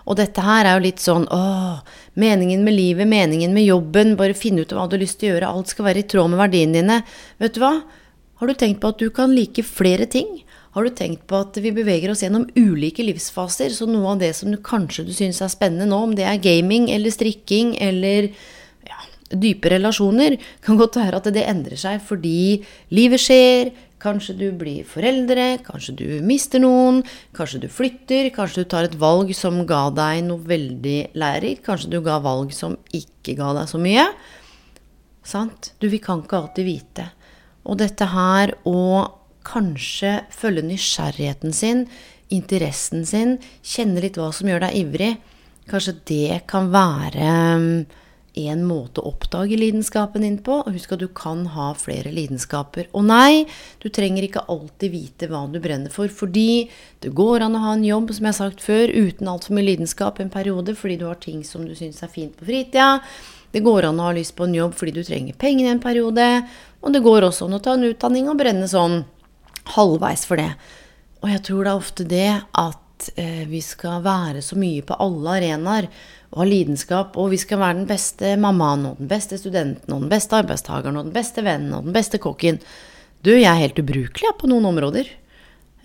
Og 0.06 0.20
dette 0.20 0.46
her 0.46 0.70
er 0.70 0.78
jo 0.78 0.86
litt 0.86 1.02
sånn 1.02 1.26
åh, 1.34 1.80
meningen 2.22 2.62
med 2.68 2.78
livet, 2.78 3.10
meningen 3.10 3.56
med 3.56 3.66
jobben, 3.66 4.14
bare 4.20 4.38
finne 4.38 4.62
ut 4.62 4.76
hva 4.76 4.86
du 4.86 5.00
har 5.00 5.02
lyst 5.02 5.18
til 5.22 5.32
å 5.32 5.34
gjøre. 5.34 5.50
Alt 5.50 5.74
skal 5.74 5.90
være 5.90 6.04
i 6.04 6.10
tråd 6.14 6.30
med 6.34 6.44
verdiene 6.44 6.78
dine. 6.78 7.00
Vet 7.42 7.58
du 7.58 7.64
hva? 7.66 7.74
Har 8.36 8.52
du 8.52 8.60
tenkt 8.60 8.84
på 8.84 8.92
at 8.94 9.02
du 9.02 9.10
kan 9.16 9.34
like 9.34 9.66
flere 9.66 10.06
ting? 10.12 10.44
Har 10.76 10.86
du 10.86 10.92
tenkt 10.94 11.24
på 11.26 11.40
at 11.40 11.58
vi 11.64 11.72
beveger 11.74 12.12
oss 12.12 12.22
gjennom 12.22 12.46
ulike 12.54 13.02
livsfaser? 13.08 13.74
Så 13.74 13.88
noe 13.90 14.12
av 14.14 14.22
det 14.22 14.34
som 14.38 14.52
du 14.52 14.60
kanskje 14.62 15.08
du 15.08 15.14
syns 15.16 15.42
er 15.42 15.50
spennende 15.50 15.88
nå, 15.90 16.02
om 16.04 16.14
det 16.14 16.28
er 16.28 16.44
gaming 16.44 16.92
eller 16.94 17.16
strikking 17.16 17.74
eller 17.82 18.30
dype 19.32 19.72
relasjoner, 19.74 20.38
kan 20.66 20.80
godt 20.80 21.00
være 21.02 21.22
at 21.22 21.34
det 21.34 21.48
endrer 21.50 21.80
seg 21.80 22.04
fordi 22.06 22.62
livet 22.96 23.24
skjer. 23.24 23.74
Kanskje 24.06 24.36
du 24.38 24.50
blir 24.54 24.86
foreldre, 24.86 25.56
kanskje 25.66 25.94
du 25.98 26.08
mister 26.22 26.62
noen, 26.62 27.00
kanskje 27.34 27.64
du 27.64 27.70
flytter, 27.72 28.28
kanskje 28.36 28.62
du 28.62 28.70
tar 28.70 28.86
et 28.86 28.98
valg 29.02 29.32
som 29.34 29.64
ga 29.66 29.88
deg 29.96 30.20
noe 30.28 30.44
veldig 30.46 31.16
lærerikt, 31.18 31.64
kanskje 31.66 31.96
du 31.96 32.02
ga 32.06 32.20
valg 32.22 32.52
som 32.54 32.76
ikke 32.94 33.34
ga 33.40 33.54
deg 33.58 33.72
så 33.72 33.82
mye. 33.82 34.04
Sant? 35.26 35.72
Du, 35.82 35.88
vi 35.90 35.98
kan 36.04 36.22
ikke 36.22 36.38
alltid 36.38 36.68
vite. 36.68 37.08
Og 37.66 37.80
dette 37.82 38.12
her 38.12 38.54
å 38.70 39.08
kanskje 39.46 40.20
følge 40.34 40.68
nysgjerrigheten 40.68 41.56
sin, 41.56 41.86
interessen 42.34 43.06
sin, 43.10 43.38
kjenne 43.66 44.04
litt 44.04 44.20
hva 44.20 44.32
som 44.36 44.50
gjør 44.50 44.68
deg 44.68 44.80
ivrig, 44.84 45.12
kanskje 45.70 45.98
det 46.12 46.42
kan 46.52 46.70
være 46.74 47.30
én 48.40 48.64
måte 48.68 49.02
å 49.02 49.12
oppdage 49.12 49.58
lidenskapen 49.60 50.26
din 50.26 50.38
på. 50.44 50.60
Og 50.64 50.76
husk 50.76 50.96
at 50.96 51.02
du 51.04 51.08
kan 51.16 51.46
ha 51.54 51.72
flere 51.80 52.14
lidenskaper. 52.14 52.90
Og 52.96 53.08
nei, 53.08 53.46
du 53.84 53.90
trenger 53.94 54.28
ikke 54.28 54.46
alltid 54.52 54.94
vite 54.94 55.30
hva 55.32 55.46
du 55.52 55.60
brenner 55.64 55.94
for. 55.94 56.12
Fordi 56.12 56.68
det 57.04 57.14
går 57.16 57.46
an 57.46 57.58
å 57.58 57.64
ha 57.66 57.74
en 57.76 57.88
jobb, 57.88 58.14
som 58.16 58.28
jeg 58.28 58.34
har 58.34 58.42
sagt 58.42 58.66
før, 58.66 58.92
uten 58.92 59.32
altfor 59.32 59.58
mye 59.58 59.70
lidenskap 59.72 60.22
en 60.22 60.34
periode 60.34 60.76
fordi 60.78 61.00
du 61.02 61.08
har 61.10 61.20
ting 61.22 61.44
som 61.48 61.66
du 61.68 61.76
syns 61.78 62.04
er 62.04 62.12
fint 62.12 62.36
på 62.38 62.48
fritida. 62.48 63.02
Det 63.56 63.64
går 63.64 63.88
an 63.88 64.00
å 64.04 64.10
ha 64.10 64.16
lyst 64.16 64.36
på 64.36 64.48
en 64.48 64.56
jobb 64.56 64.74
fordi 64.76 64.98
du 64.98 65.04
trenger 65.08 65.38
penger 65.40 65.70
i 65.70 65.74
en 65.74 65.84
periode. 65.84 66.26
Og 66.84 66.96
det 66.96 67.04
går 67.06 67.28
også 67.28 67.48
an 67.48 67.58
å 67.58 67.62
ta 67.64 67.76
en 67.78 67.88
utdanning 67.88 68.28
og 68.32 68.40
brenne 68.42 68.68
sånn 68.68 69.04
halvveis 69.76 70.26
for 70.28 70.42
det. 70.42 70.52
Og 71.24 71.32
jeg 71.32 71.46
tror 71.48 71.64
det 71.64 71.72
er 71.72 71.80
ofte 71.80 72.06
det 72.10 72.32
at 72.62 73.08
eh, 73.16 73.46
vi 73.50 73.62
skal 73.64 74.04
være 74.06 74.44
så 74.46 74.58
mye 74.60 74.84
på 74.86 74.98
alle 75.02 75.40
arenaer 75.40 75.88
og 76.36 76.44
har 76.44 76.52
lidenskap, 76.52 77.16
og 77.16 77.32
vi 77.32 77.40
skal 77.40 77.62
være 77.62 77.80
den 77.80 77.88
beste 77.88 78.36
mammaen 78.36 78.90
og 78.90 78.98
den 79.00 79.08
beste 79.08 79.40
studenten 79.40 79.94
og 79.96 80.04
den 80.04 80.12
beste 80.12 80.36
arbeidstakeren 80.36 81.00
og 81.00 81.08
den 81.08 81.16
beste 81.16 81.44
vennen 81.46 81.78
og 81.78 81.88
den 81.88 81.96
beste 81.96 82.20
kokken. 82.20 82.60
Du, 83.24 83.32
jeg 83.32 83.48
er 83.48 83.62
helt 83.64 83.80
ubrukelig 83.80 84.36
på 84.38 84.50
noen 84.52 84.68
områder. 84.68 85.08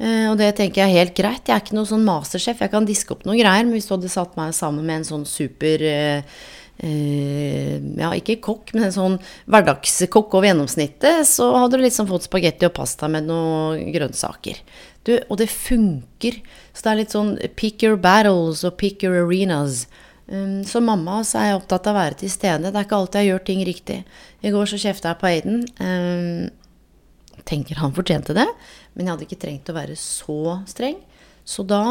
Eh, 0.01 0.27
og 0.31 0.39
det 0.41 0.55
tenker 0.59 0.83
jeg 0.83 0.91
er 0.91 1.05
helt 1.05 1.15
greit. 1.17 1.45
Jeg 1.47 1.55
er 1.55 1.63
ikke 1.63 1.77
noen 1.77 1.89
sånn 1.89 2.07
mastersjef. 2.07 2.65
Jeg 2.65 2.73
kan 2.73 2.89
diske 2.89 3.15
opp 3.15 3.23
noen 3.29 3.39
greier, 3.39 3.63
men 3.63 3.77
hvis 3.77 3.87
du 3.87 3.95
hadde 3.95 4.11
satt 4.13 4.35
meg 4.41 4.57
sammen 4.57 4.83
med 4.87 5.01
en 5.01 5.09
sånn 5.13 5.27
super 5.29 5.87
eh, 5.87 6.35
eh, 6.83 7.77
Ja, 8.01 8.11
ikke 8.17 8.41
kokk, 8.43 8.75
men 8.75 8.89
en 8.89 8.97
sånn 8.97 9.17
hverdagskokk 9.47 10.35
over 10.35 10.51
gjennomsnittet, 10.51 11.23
så 11.31 11.53
hadde 11.59 11.79
du 11.79 11.87
liksom 11.87 12.11
fått 12.11 12.27
spagetti 12.27 12.67
og 12.67 12.75
pasta 12.81 13.09
med 13.13 13.31
noen 13.31 13.93
grønnsaker. 13.95 14.59
Du, 15.07 15.15
og 15.29 15.39
det 15.41 15.51
funker. 15.53 16.43
Så 16.75 16.85
det 16.85 16.93
er 16.93 17.03
litt 17.05 17.15
sånn 17.17 17.35
pick 17.61 17.85
your 17.85 18.01
battles 18.01 18.67
og 18.67 18.81
pick 18.81 19.05
your 19.07 19.23
arenas. 19.23 19.85
Um, 20.31 20.61
som 20.65 20.87
mamma 20.87 21.21
så 21.27 21.41
er 21.41 21.49
jeg 21.51 21.59
opptatt 21.59 21.89
av 21.91 21.97
å 21.97 22.01
være 22.05 22.21
til 22.23 22.31
stede. 22.31 22.71
Det 22.71 22.79
er 22.79 22.87
ikke 22.87 22.99
alltid 23.01 23.21
jeg 23.21 23.31
gjør 23.33 23.45
ting 23.49 23.63
riktig. 23.67 23.99
I 24.47 24.55
går 24.55 24.71
så 24.71 24.79
kjefta 24.79 25.11
jeg 25.11 25.21
på 25.21 25.29
Aiden. 25.31 25.65
Um, 25.83 27.41
tenker 27.49 27.81
han 27.83 27.95
fortjente 27.97 28.37
det, 28.37 28.47
men 28.95 29.07
jeg 29.07 29.15
hadde 29.15 29.27
ikke 29.27 29.41
trengt 29.43 29.73
å 29.73 29.77
være 29.77 29.97
så 29.99 30.61
streng. 30.71 31.01
Så 31.43 31.65
da 31.67 31.83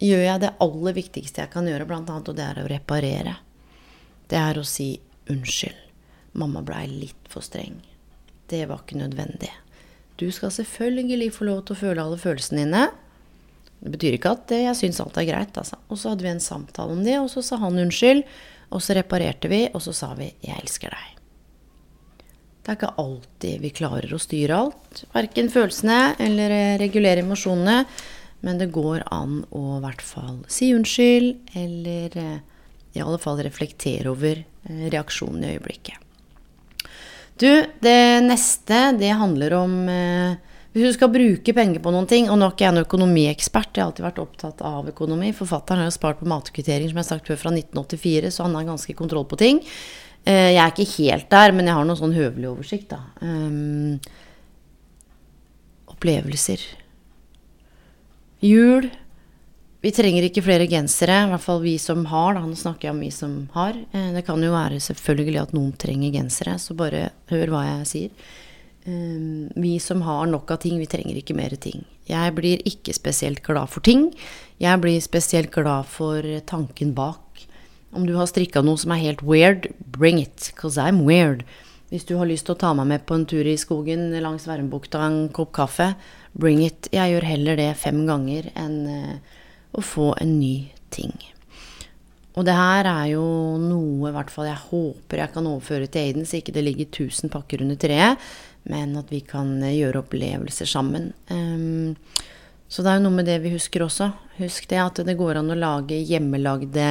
gjør 0.00 0.24
jeg 0.26 0.42
det 0.42 0.54
aller 0.64 0.96
viktigste 0.96 1.44
jeg 1.44 1.52
kan 1.52 1.68
gjøre, 1.68 1.86
blant 1.88 2.10
annet, 2.12 2.28
og 2.28 2.36
det 2.36 2.44
er 2.44 2.60
å 2.60 2.68
reparere. 2.68 3.36
Det 4.30 4.38
er 4.38 4.60
å 4.60 4.66
si 4.66 4.92
unnskyld. 5.32 5.86
Mamma 6.40 6.62
blei 6.62 6.84
litt 6.90 7.30
for 7.30 7.44
streng. 7.44 7.80
Det 8.50 8.64
var 8.68 8.84
ikke 8.84 9.00
nødvendig. 9.00 9.50
Du 10.20 10.28
skal 10.34 10.52
selvfølgelig 10.52 11.30
få 11.32 11.46
lov 11.48 11.64
til 11.64 11.76
å 11.76 11.80
føle 11.80 12.04
alle 12.04 12.18
følelsene 12.20 12.66
dine. 12.66 12.82
Det 13.80 13.92
betyr 13.94 14.16
ikke 14.16 14.34
at 14.36 14.52
jeg 14.52 14.76
syns 14.76 15.00
alt 15.00 15.16
er 15.20 15.28
greit, 15.30 15.56
altså. 15.56 15.78
Og 15.88 15.98
så 16.00 16.12
hadde 16.12 16.26
vi 16.26 16.32
en 16.34 16.42
samtale 16.44 16.92
om 16.92 17.00
det, 17.04 17.16
og 17.20 17.30
så 17.32 17.42
sa 17.44 17.56
han 17.62 17.80
unnskyld. 17.80 18.22
Og 18.70 18.84
så 18.84 18.94
reparerte 18.94 19.48
vi, 19.50 19.64
og 19.74 19.82
så 19.82 19.92
sa 19.96 20.12
vi 20.14 20.34
'jeg 20.42 20.60
elsker 20.62 20.90
deg'. 20.90 21.16
Det 22.60 22.68
er 22.68 22.76
ikke 22.76 22.98
alltid 22.98 23.60
vi 23.60 23.70
klarer 23.70 24.12
å 24.12 24.20
styre 24.20 24.56
alt. 24.56 25.04
Verken 25.14 25.48
følelsene 25.48 26.14
eller 26.20 26.78
regulere 26.78 27.24
emosjonene. 27.24 27.86
Men 28.40 28.58
det 28.58 28.70
går 28.72 29.02
an 29.12 29.44
å 29.50 29.78
i 29.78 29.82
hvert 29.84 30.02
fall 30.02 30.38
si 30.48 30.70
unnskyld, 30.72 31.50
eller 31.60 32.16
eh, 32.16 32.38
i 32.96 33.02
alle 33.02 33.18
fall 33.18 33.40
reflektere 33.44 34.08
over 34.10 34.40
eh, 34.40 34.86
reaksjonen 34.92 35.44
i 35.44 35.52
øyeblikket. 35.56 35.96
Du, 37.40 37.48
det 37.80 38.00
neste, 38.24 38.80
det 39.00 39.12
handler 39.16 39.56
om 39.56 39.76
eh, 39.88 40.38
hvis 40.70 40.86
du 40.86 40.94
skal 40.94 41.10
bruke 41.10 41.54
penger 41.56 41.82
på 41.82 41.90
noen 41.90 42.06
ting, 42.06 42.28
og 42.30 42.38
nå 42.38 42.46
er 42.46 42.52
ikke 42.54 42.62
jeg 42.62 42.74
en 42.76 42.84
økonomiekspert, 42.84 43.72
jeg 43.74 43.82
har 43.82 43.88
alltid 43.90 44.04
vært 44.06 44.20
opptatt 44.22 44.60
av 44.62 44.86
økonomi. 44.92 45.32
Forfatteren 45.34 45.82
har 45.82 45.88
jo 45.88 45.96
spart 45.96 46.20
på 46.20 46.28
matkvittering, 46.30 46.86
som 46.86 47.00
jeg 47.00 47.02
har 47.02 47.08
sagt 47.08 47.30
før, 47.30 47.40
fra 47.40 47.50
1984, 47.56 48.30
så 48.36 48.46
han 48.46 48.54
har 48.54 48.68
ganske 48.68 48.94
kontroll 48.94 49.26
på 49.26 49.38
ting. 49.40 49.58
Eh, 50.22 50.52
jeg 50.54 50.60
er 50.62 50.70
ikke 50.70 50.92
helt 51.00 51.26
der, 51.32 51.54
men 51.56 51.66
jeg 51.66 51.74
har 51.74 51.88
noen 51.88 51.98
sånn 51.98 52.14
høvelig 52.14 52.52
oversikt, 52.52 52.92
da. 52.92 53.00
Um, 53.18 53.98
opplevelser. 55.90 56.62
Jul. 58.46 58.86
Vi 59.80 59.90
trenger 59.96 60.26
ikke 60.26 60.44
flere 60.44 60.68
gensere, 60.68 61.22
i 61.24 61.32
hvert 61.32 61.42
fall 61.42 61.62
vi 61.64 61.74
som 61.80 62.04
har. 62.12 62.36
Da. 62.36 62.44
Nå 62.44 62.54
snakker 62.60 62.88
jeg 62.88 62.94
om 62.94 63.02
vi 63.02 63.10
som 63.16 63.34
har. 63.56 63.74
Eh, 63.90 64.12
det 64.14 64.22
kan 64.28 64.38
jo 64.44 64.52
være 64.54 64.78
selvfølgelig 64.86 65.42
at 65.42 65.56
noen 65.56 65.74
trenger 65.80 66.14
gensere, 66.14 66.54
så 66.60 66.78
bare 66.78 67.08
hør 67.32 67.54
hva 67.56 67.64
jeg 67.66 67.90
sier. 67.90 68.30
Um, 68.86 69.50
vi 69.56 69.74
som 69.80 70.02
har 70.02 70.26
nok 70.26 70.50
av 70.50 70.62
ting, 70.62 70.78
vi 70.80 70.88
trenger 70.88 71.18
ikke 71.20 71.36
mer 71.36 71.52
ting. 71.60 71.84
Jeg 72.08 72.32
blir 72.36 72.62
ikke 72.66 72.94
spesielt 72.96 73.42
glad 73.44 73.68
for 73.72 73.84
ting. 73.84 74.08
Jeg 74.60 74.80
blir 74.80 75.00
spesielt 75.04 75.52
glad 75.52 75.88
for 75.90 76.24
tanken 76.48 76.94
bak. 76.96 77.44
Om 77.92 78.06
du 78.06 78.14
har 78.16 78.28
strikka 78.30 78.62
noe 78.64 78.80
som 78.80 78.94
er 78.94 79.02
helt 79.02 79.24
weird, 79.26 79.68
bring 79.92 80.20
it, 80.22 80.52
cause 80.56 80.80
I'm 80.80 81.02
weird. 81.04 81.44
Hvis 81.90 82.06
du 82.06 82.14
har 82.20 82.28
lyst 82.30 82.46
til 82.46 82.54
å 82.54 82.60
ta 82.60 82.70
meg 82.78 82.86
med 82.86 83.04
på 83.04 83.16
en 83.18 83.26
tur 83.26 83.44
i 83.44 83.58
skogen 83.58 84.12
langs 84.22 84.46
Værmbukta, 84.46 85.02
en 85.02 85.24
kopp 85.34 85.50
kaffe, 85.58 85.90
bring 86.32 86.62
it. 86.62 86.88
Jeg 86.94 87.16
gjør 87.16 87.26
heller 87.26 87.58
det 87.58 87.72
fem 87.82 88.04
ganger 88.06 88.48
enn 88.54 88.78
uh, 88.86 89.40
å 89.74 89.82
få 89.84 90.12
en 90.22 90.38
ny 90.38 90.70
ting. 90.94 91.12
Og 92.38 92.46
det 92.46 92.54
her 92.54 92.86
er 92.86 93.08
jo 93.10 93.24
noe 93.58 94.12
hvert 94.14 94.30
fall 94.30 94.46
jeg 94.46 94.68
håper 94.70 95.24
jeg 95.24 95.34
kan 95.34 95.48
overføre 95.50 95.90
til 95.90 96.06
Aiden, 96.06 96.28
så 96.28 96.38
ikke 96.38 96.54
det 96.54 96.62
ligger 96.62 96.86
1000 96.86 97.32
pakker 97.34 97.64
under 97.64 97.78
treet 97.80 98.30
men 98.68 98.96
at 99.00 99.12
vi 99.12 99.22
kan 99.24 99.56
eh, 99.62 99.76
gjøre 99.78 100.02
opplevelser 100.04 100.68
sammen. 100.68 101.12
Um, 101.30 101.96
så 102.70 102.84
det 102.84 102.92
er 102.92 103.00
jo 103.00 103.06
noe 103.08 103.18
med 103.18 103.26
det 103.26 103.40
vi 103.42 103.54
husker 103.54 103.84
også. 103.86 104.10
Husk 104.38 104.68
det 104.70 104.78
at 104.82 105.00
det 105.06 105.16
går 105.18 105.40
an 105.40 105.50
å 105.50 105.58
lage 105.58 105.98
hjemmelagde 106.06 106.90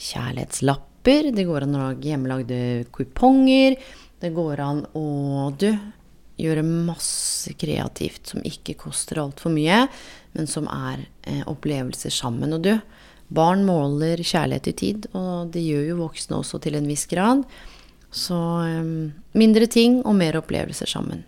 kjærlighetslapper. 0.00 1.32
Det 1.34 1.46
går 1.48 1.66
an 1.66 1.74
å 1.74 1.86
lage 1.88 2.12
hjemmelagde 2.12 2.60
kuponger. 2.94 3.78
Det 4.20 4.30
går 4.36 4.62
an 4.62 4.84
å 4.94 5.50
du, 5.58 5.72
gjøre 6.40 6.64
masse 6.64 7.52
kreativt 7.60 8.30
som 8.30 8.44
ikke 8.46 8.76
koster 8.80 9.20
altfor 9.20 9.52
mye, 9.52 9.82
men 10.36 10.48
som 10.48 10.68
er 10.70 11.02
eh, 11.28 11.42
opplevelser 11.48 12.12
sammen. 12.14 12.54
Og 12.56 12.64
du, 12.64 12.72
barn 13.34 13.66
måler 13.66 14.22
kjærlighet 14.22 14.70
i 14.70 14.76
tid, 14.84 15.10
og 15.16 15.50
det 15.54 15.64
gjør 15.64 15.90
jo 15.90 16.00
voksne 16.04 16.38
også 16.40 16.62
til 16.64 16.78
en 16.78 16.88
viss 16.90 17.06
grad. 17.10 17.44
Så 18.10 18.36
mindre 19.38 19.66
ting 19.70 20.00
og 20.02 20.16
mer 20.18 20.40
opplevelser 20.40 20.90
sammen. 20.90 21.22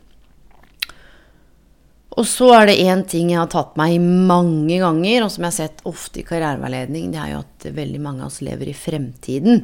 Og 2.13 2.27
så 2.29 2.51
er 2.53 2.69
det 2.69 2.81
én 2.85 3.05
ting 3.09 3.31
jeg 3.33 3.41
har 3.41 3.49
tatt 3.53 3.77
meg 3.81 3.95
i 3.95 4.03
mange 4.03 4.77
ganger, 4.83 5.25
og 5.25 5.31
som 5.33 5.47
jeg 5.47 5.49
har 5.49 5.57
sett 5.57 5.87
ofte 5.89 6.21
i 6.21 6.27
karriereveiledning, 6.29 7.09
det 7.15 7.21
er 7.23 7.31
jo 7.33 7.41
at 7.41 7.69
veldig 7.73 8.03
mange 8.05 8.25
av 8.25 8.29
oss 8.29 8.43
lever 8.45 8.69
i 8.69 8.77
fremtiden. 8.77 9.63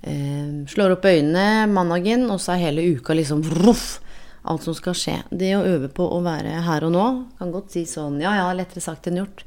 Eh, 0.00 0.64
slår 0.72 0.96
opp 0.96 1.04
øynene 1.04 1.68
mandagen, 1.68 2.24
og 2.32 2.40
så 2.40 2.54
er 2.54 2.64
hele 2.64 2.86
uka 2.96 3.14
liksom 3.18 3.44
vroff, 3.44 4.00
alt 4.48 4.64
som 4.64 4.76
skal 4.78 4.96
skje. 4.96 5.18
Det 5.28 5.52
å 5.58 5.66
øve 5.68 5.92
på 5.92 6.06
å 6.08 6.22
være 6.24 6.62
her 6.64 6.88
og 6.88 6.94
nå 6.96 7.06
kan 7.38 7.52
godt 7.54 7.76
si 7.76 7.84
sånn 7.86 8.18
ja 8.24 8.32
ja, 8.40 8.48
lettere 8.56 8.82
sagt 8.82 9.06
enn 9.10 9.20
gjort. 9.20 9.44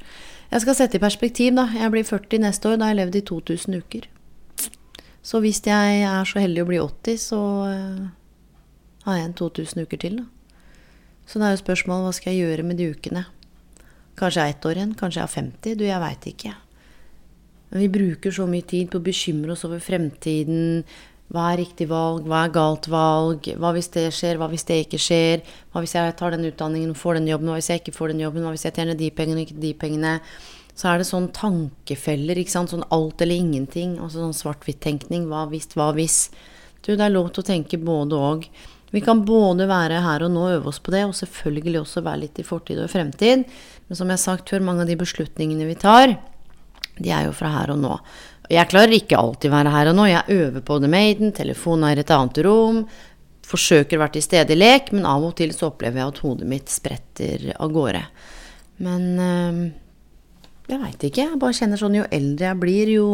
Jeg 0.51 0.61
skal 0.61 0.77
sette 0.77 0.99
i 0.99 1.03
perspektiv, 1.03 1.55
da. 1.57 1.65
Jeg 1.73 1.91
blir 1.91 2.05
40 2.05 2.45
neste 2.45 2.69
år. 2.69 2.77
Da 2.77 2.85
har 2.85 2.93
jeg 2.93 3.01
levd 3.01 3.17
i 3.17 3.25
2000 3.25 3.81
uker. 3.81 4.05
Så 5.25 5.41
hvis 5.41 5.63
jeg 5.65 6.01
er 6.05 6.27
så 6.29 6.41
heldig 6.43 6.61
å 6.61 6.69
bli 6.69 6.79
80, 6.81 7.17
så 7.17 7.39
uh, 7.65 8.03
har 9.07 9.17
jeg 9.17 9.29
en 9.29 9.37
2000 9.39 9.87
uker 9.87 10.01
til, 10.01 10.19
da. 10.21 10.27
Så 11.25 11.41
det 11.41 11.47
er 11.47 11.55
jo 11.55 11.63
spørsmålet 11.63 12.05
hva 12.05 12.13
skal 12.13 12.35
jeg 12.35 12.45
gjøre 12.45 12.67
med 12.67 12.77
de 12.77 12.91
ukene? 12.93 13.23
Kanskje 14.19 14.43
jeg 14.43 14.53
er 14.53 14.55
ett 14.55 14.67
år 14.69 14.77
igjen, 14.77 14.93
kanskje 14.99 15.19
jeg 15.23 15.25
er 15.25 15.33
50. 15.33 15.79
Du, 15.79 15.83
jeg 15.87 16.03
veit 16.03 16.27
ikke. 16.29 16.51
Men 17.71 17.81
vi 17.81 17.89
bruker 17.95 18.35
så 18.35 18.45
mye 18.47 18.65
tid 18.69 18.91
på 18.91 19.01
å 19.01 19.05
bekymre 19.05 19.55
oss 19.55 19.65
over 19.65 19.81
fremtiden. 19.83 20.83
Hva 21.33 21.47
er 21.51 21.63
riktig 21.63 21.87
valg? 21.89 22.27
Hva 22.29 22.43
er 22.45 22.53
galt 22.53 22.85
valg? 22.93 23.49
Hva 23.57 23.71
hvis 23.73 23.89
det 23.95 24.05
skjer? 24.13 24.37
Hva 24.37 24.47
hvis 24.51 24.67
det 24.69 24.77
ikke 24.83 25.01
skjer? 25.01 25.41
Hva 25.73 25.81
hvis 25.81 25.95
jeg 25.97 26.13
tar 26.19 26.35
den 26.35 26.45
utdanningen 26.51 26.93
og 26.93 27.01
får 27.01 27.17
den 27.17 27.31
jobben? 27.31 27.49
Hva 27.49 27.57
hvis 27.57 27.71
jeg 27.73 27.81
ikke 27.81 27.95
får 27.97 28.13
den 28.13 28.21
jobben? 28.21 28.45
Hva 28.45 28.53
hvis 28.53 28.67
jeg 28.67 28.77
tjener 28.77 28.99
de 28.99 29.09
pengene 29.17 29.41
og 29.41 29.49
ikke 29.49 29.63
de 29.65 29.73
pengene? 29.81 30.13
Så 30.75 30.91
er 30.91 30.99
det 30.99 31.07
sånn 31.07 31.29
tankefeller, 31.35 32.39
ikke 32.41 32.51
sant. 32.51 32.73
Sånn 32.73 32.83
alt 32.91 33.21
eller 33.23 33.39
ingenting. 33.39 33.95
Altså 33.95 34.25
sånn 34.25 34.35
svart-hvitt-tenkning. 34.35 35.29
Hva 35.31 35.45
hvis, 35.51 35.69
hva 35.71 35.93
hvis. 35.95 36.17
Du, 36.83 36.91
det 36.93 37.05
er 37.05 37.13
lov 37.13 37.31
til 37.31 37.45
å 37.45 37.47
tenke 37.47 37.79
både 37.79 38.19
og. 38.19 38.49
Vi 38.91 39.01
kan 39.03 39.23
både 39.27 39.65
være 39.67 40.01
her 40.03 40.23
og 40.27 40.33
nå 40.35 40.43
og 40.45 40.57
øve 40.57 40.71
oss 40.71 40.81
på 40.83 40.91
det, 40.93 41.05
og 41.07 41.15
selvfølgelig 41.17 41.81
også 41.81 42.03
være 42.05 42.21
litt 42.25 42.39
i 42.39 42.45
fortid 42.47 42.79
og 42.83 42.91
fremtid. 42.91 43.47
Men 43.87 43.97
som 43.97 44.11
jeg 44.11 44.19
har 44.19 44.23
sagt 44.23 44.51
før, 44.51 44.63
mange 44.67 44.83
av 44.83 44.91
de 44.91 44.97
beslutningene 44.99 45.67
vi 45.67 45.77
tar, 45.79 46.17
de 46.95 47.11
er 47.11 47.25
jo 47.25 47.33
fra 47.35 47.51
her 47.55 47.73
og 47.73 47.79
nå. 47.81 47.95
Jeg 48.51 48.69
klarer 48.71 48.93
ikke 48.95 49.19
alltid 49.19 49.51
være 49.51 49.73
her 49.73 49.91
og 49.91 49.97
nå. 49.97 50.05
Jeg 50.11 50.37
øver 50.37 50.63
på 50.63 50.77
The 50.83 50.91
Maiden, 50.91 51.33
telefonen 51.35 51.89
er 51.89 51.99
i 51.99 52.05
et 52.05 52.13
annet 52.13 52.39
rom. 52.45 52.83
Forsøker 53.45 53.97
å 53.97 54.03
være 54.03 54.17
til 54.17 54.27
stede 54.27 54.55
i 54.55 54.59
lek, 54.59 54.91
men 54.95 55.07
av 55.07 55.23
og 55.23 55.35
til 55.39 55.55
så 55.55 55.71
opplever 55.71 56.03
jeg 56.03 56.13
at 56.13 56.21
hodet 56.23 56.51
mitt 56.51 56.71
spretter 56.71 57.49
av 57.55 57.73
gårde. 57.73 58.05
Men 58.85 59.09
øh, 59.23 59.59
jeg 60.69 60.81
veit 60.81 61.07
ikke. 61.07 61.27
Jeg 61.29 61.39
bare 61.41 61.57
kjenner 61.57 61.81
sånn 61.81 61.97
jo 61.99 62.07
eldre 62.13 62.49
jeg 62.49 62.61
blir, 62.61 62.91
jo 62.97 63.09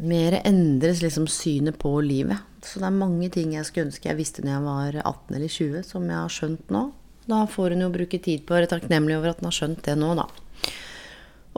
mer 0.00 0.38
endres 0.40 1.02
liksom 1.04 1.26
synet 1.28 1.76
på 1.80 1.92
livet. 2.04 2.40
Så 2.64 2.80
det 2.80 2.88
er 2.88 2.96
mange 2.96 3.28
ting 3.32 3.54
jeg 3.54 3.66
skulle 3.68 3.88
ønske 3.88 4.08
jeg 4.08 4.18
visste 4.18 4.44
når 4.44 4.54
jeg 4.54 4.66
var 4.66 5.00
18 5.02 5.36
eller 5.36 5.54
20, 5.56 5.82
som 5.88 6.06
jeg 6.08 6.18
har 6.18 6.34
skjønt 6.34 6.72
nå. 6.72 6.84
Da 7.30 7.44
får 7.48 7.74
hun 7.74 7.84
jo 7.84 7.92
bruke 7.94 8.20
tid 8.22 8.44
på 8.44 8.54
å 8.54 8.58
være 8.58 8.70
takknemlig 8.72 9.18
over 9.18 9.32
at 9.32 9.42
hun 9.42 9.50
har 9.50 9.56
skjønt 9.56 9.82
det 9.86 9.96
nå, 10.00 10.14
da. 10.18 10.26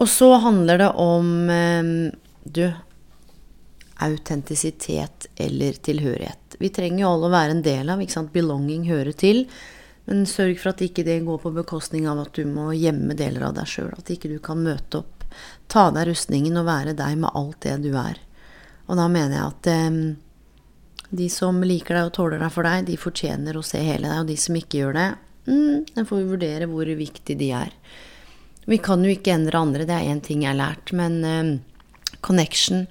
Og 0.02 0.08
så 0.10 0.30
handler 0.42 0.80
det 0.80 0.88
om 0.98 1.28
eh, 1.52 1.92
du 2.42 2.64
autentisitet 4.02 5.28
eller 5.36 5.78
tilhørighet. 5.78 6.56
Vi 6.58 6.70
trenger 6.74 7.04
jo 7.04 7.12
alle 7.12 7.28
å 7.28 7.34
være 7.34 7.56
en 7.56 7.64
del 7.64 7.92
av. 7.92 8.02
ikke 8.02 8.16
sant? 8.16 8.32
Belonging 8.34 8.88
hører 8.88 9.14
til. 9.14 9.44
Men 10.10 10.24
sørg 10.26 10.58
for 10.58 10.72
at 10.72 10.82
ikke 10.82 11.04
det 11.06 11.20
går 11.26 11.38
på 11.44 11.52
bekostning 11.54 12.08
av 12.10 12.24
at 12.24 12.34
du 12.34 12.42
må 12.48 12.72
gjemme 12.74 13.14
deler 13.18 13.46
av 13.48 13.56
deg 13.58 13.70
sjøl. 13.70 13.92
At 13.94 14.10
ikke 14.10 14.30
du 14.32 14.38
kan 14.42 14.62
møte 14.64 15.02
opp, 15.02 15.24
ta 15.70 15.88
av 15.88 15.96
deg 15.96 16.10
rustningen 16.10 16.58
og 16.58 16.68
være 16.68 16.96
deg 16.98 17.20
med 17.22 17.38
alt 17.38 17.60
det 17.64 17.78
du 17.84 17.92
er. 17.94 18.18
Og 18.90 18.98
da 18.98 19.06
mener 19.08 19.38
jeg 19.38 19.44
at 19.46 19.70
eh, 19.70 20.00
de 21.22 21.28
som 21.32 21.60
liker 21.64 21.96
deg 21.96 22.08
og 22.08 22.16
tåler 22.16 22.42
deg 22.42 22.54
for 22.54 22.66
deg, 22.66 22.88
de 22.88 22.98
fortjener 23.00 23.56
å 23.56 23.64
se 23.66 23.82
hele 23.84 24.08
deg. 24.08 24.24
Og 24.24 24.32
de 24.32 24.38
som 24.40 24.58
ikke 24.58 24.82
gjør 24.82 24.98
det, 24.98 25.08
mm, 25.46 25.76
den 25.94 26.08
får 26.08 26.18
vi 26.18 26.30
vurdere 26.34 26.70
hvor 26.70 26.92
viktig 26.98 27.38
de 27.38 27.52
er. 27.62 27.72
Vi 28.66 28.78
kan 28.82 29.02
jo 29.02 29.10
ikke 29.10 29.34
endre 29.34 29.58
andre, 29.58 29.86
det 29.86 29.94
er 29.96 30.10
én 30.10 30.22
ting 30.22 30.44
jeg 30.44 30.52
har 30.52 30.58
lært. 30.58 30.94
Men 30.98 31.18
eh, 31.26 32.18
connection, 32.26 32.88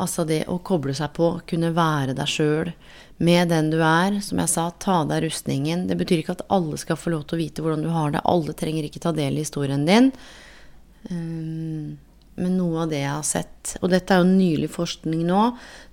altså 0.00 0.24
det 0.28 0.46
å 0.48 0.58
koble 0.64 0.96
seg 0.96 1.12
på, 1.16 1.34
kunne 1.50 1.74
være 1.76 2.16
deg 2.16 2.30
sjøl 2.30 2.72
med 3.16 3.48
den 3.52 3.70
du 3.72 3.78
er. 3.84 4.20
Som 4.24 4.40
jeg 4.42 4.52
sa, 4.52 4.68
ta 4.82 5.00
av 5.02 5.10
deg 5.12 5.26
rustningen. 5.26 5.86
Det 5.90 5.98
betyr 6.00 6.22
ikke 6.22 6.38
at 6.38 6.46
alle 6.54 6.78
skal 6.80 6.98
få 7.00 7.14
lov 7.14 7.26
til 7.28 7.38
å 7.38 7.42
vite 7.44 7.64
hvordan 7.64 7.84
du 7.86 7.92
har 7.94 8.14
det. 8.14 8.24
Alle 8.28 8.56
trenger 8.56 8.88
ikke 8.88 9.02
ta 9.04 9.14
del 9.16 9.38
i 9.38 9.44
historien 9.44 9.86
din. 9.88 10.10
Um, 11.10 11.98
Men 12.34 12.56
noe 12.58 12.82
av 12.82 12.90
det 12.90 12.98
jeg 13.02 13.12
har 13.12 13.26
sett, 13.26 13.76
og 13.80 13.90
dette 13.92 14.14
er 14.14 14.22
jo 14.22 14.30
nylig 14.32 14.68
forskning 14.74 15.22
nå, 15.28 15.42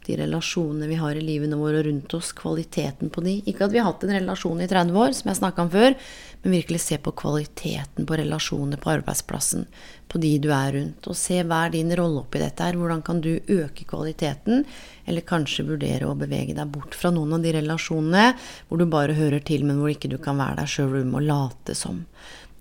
de 0.07 0.15
relasjonene 0.17 0.87
vi 0.89 0.97
har 0.97 1.13
i 1.15 1.21
livene 1.21 1.59
våre 1.59 1.83
og 1.83 1.85
rundt 1.85 2.15
oss, 2.17 2.31
kvaliteten 2.33 3.11
på 3.13 3.21
de 3.21 3.35
Ikke 3.45 3.67
at 3.67 3.73
vi 3.73 3.77
har 3.77 3.91
hatt 3.91 4.05
en 4.07 4.15
relasjon 4.15 4.63
i 4.63 4.67
30 4.69 4.97
år, 4.97 5.13
som 5.13 5.29
jeg 5.29 5.37
snakka 5.37 5.65
om 5.65 5.69
før, 5.73 5.95
men 6.41 6.55
virkelig 6.55 6.81
se 6.81 6.97
på 6.97 7.13
kvaliteten 7.21 8.07
på 8.09 8.17
relasjoner 8.17 8.81
på 8.81 8.91
arbeidsplassen, 8.95 9.67
på 10.09 10.21
de 10.23 10.33
du 10.41 10.49
er 10.49 10.73
rundt. 10.73 11.05
Og 11.05 11.19
se 11.19 11.43
hva 11.45 11.61
din 11.69 11.93
rolle 11.97 12.23
oppi 12.23 12.41
dette 12.41 12.65
her. 12.65 12.79
Hvordan 12.81 13.05
kan 13.05 13.21
du 13.21 13.35
øke 13.37 13.85
kvaliteten, 13.85 14.65
eller 15.05 15.27
kanskje 15.27 15.67
vurdere 15.69 16.09
å 16.09 16.17
bevege 16.17 16.57
deg 16.57 16.73
bort 16.73 16.97
fra 16.97 17.13
noen 17.13 17.37
av 17.37 17.45
de 17.45 17.53
relasjonene 17.59 18.31
hvor 18.67 18.81
du 18.81 18.89
bare 18.89 19.17
hører 19.17 19.45
til, 19.45 19.67
men 19.69 19.77
hvor 19.77 19.93
ikke 19.93 20.09
du 20.09 20.17
kan 20.21 20.41
være 20.41 20.63
deg 20.63 20.73
sjøl, 20.73 20.97
du 20.97 21.13
må 21.13 21.21
late 21.21 21.77
som. 21.77 22.01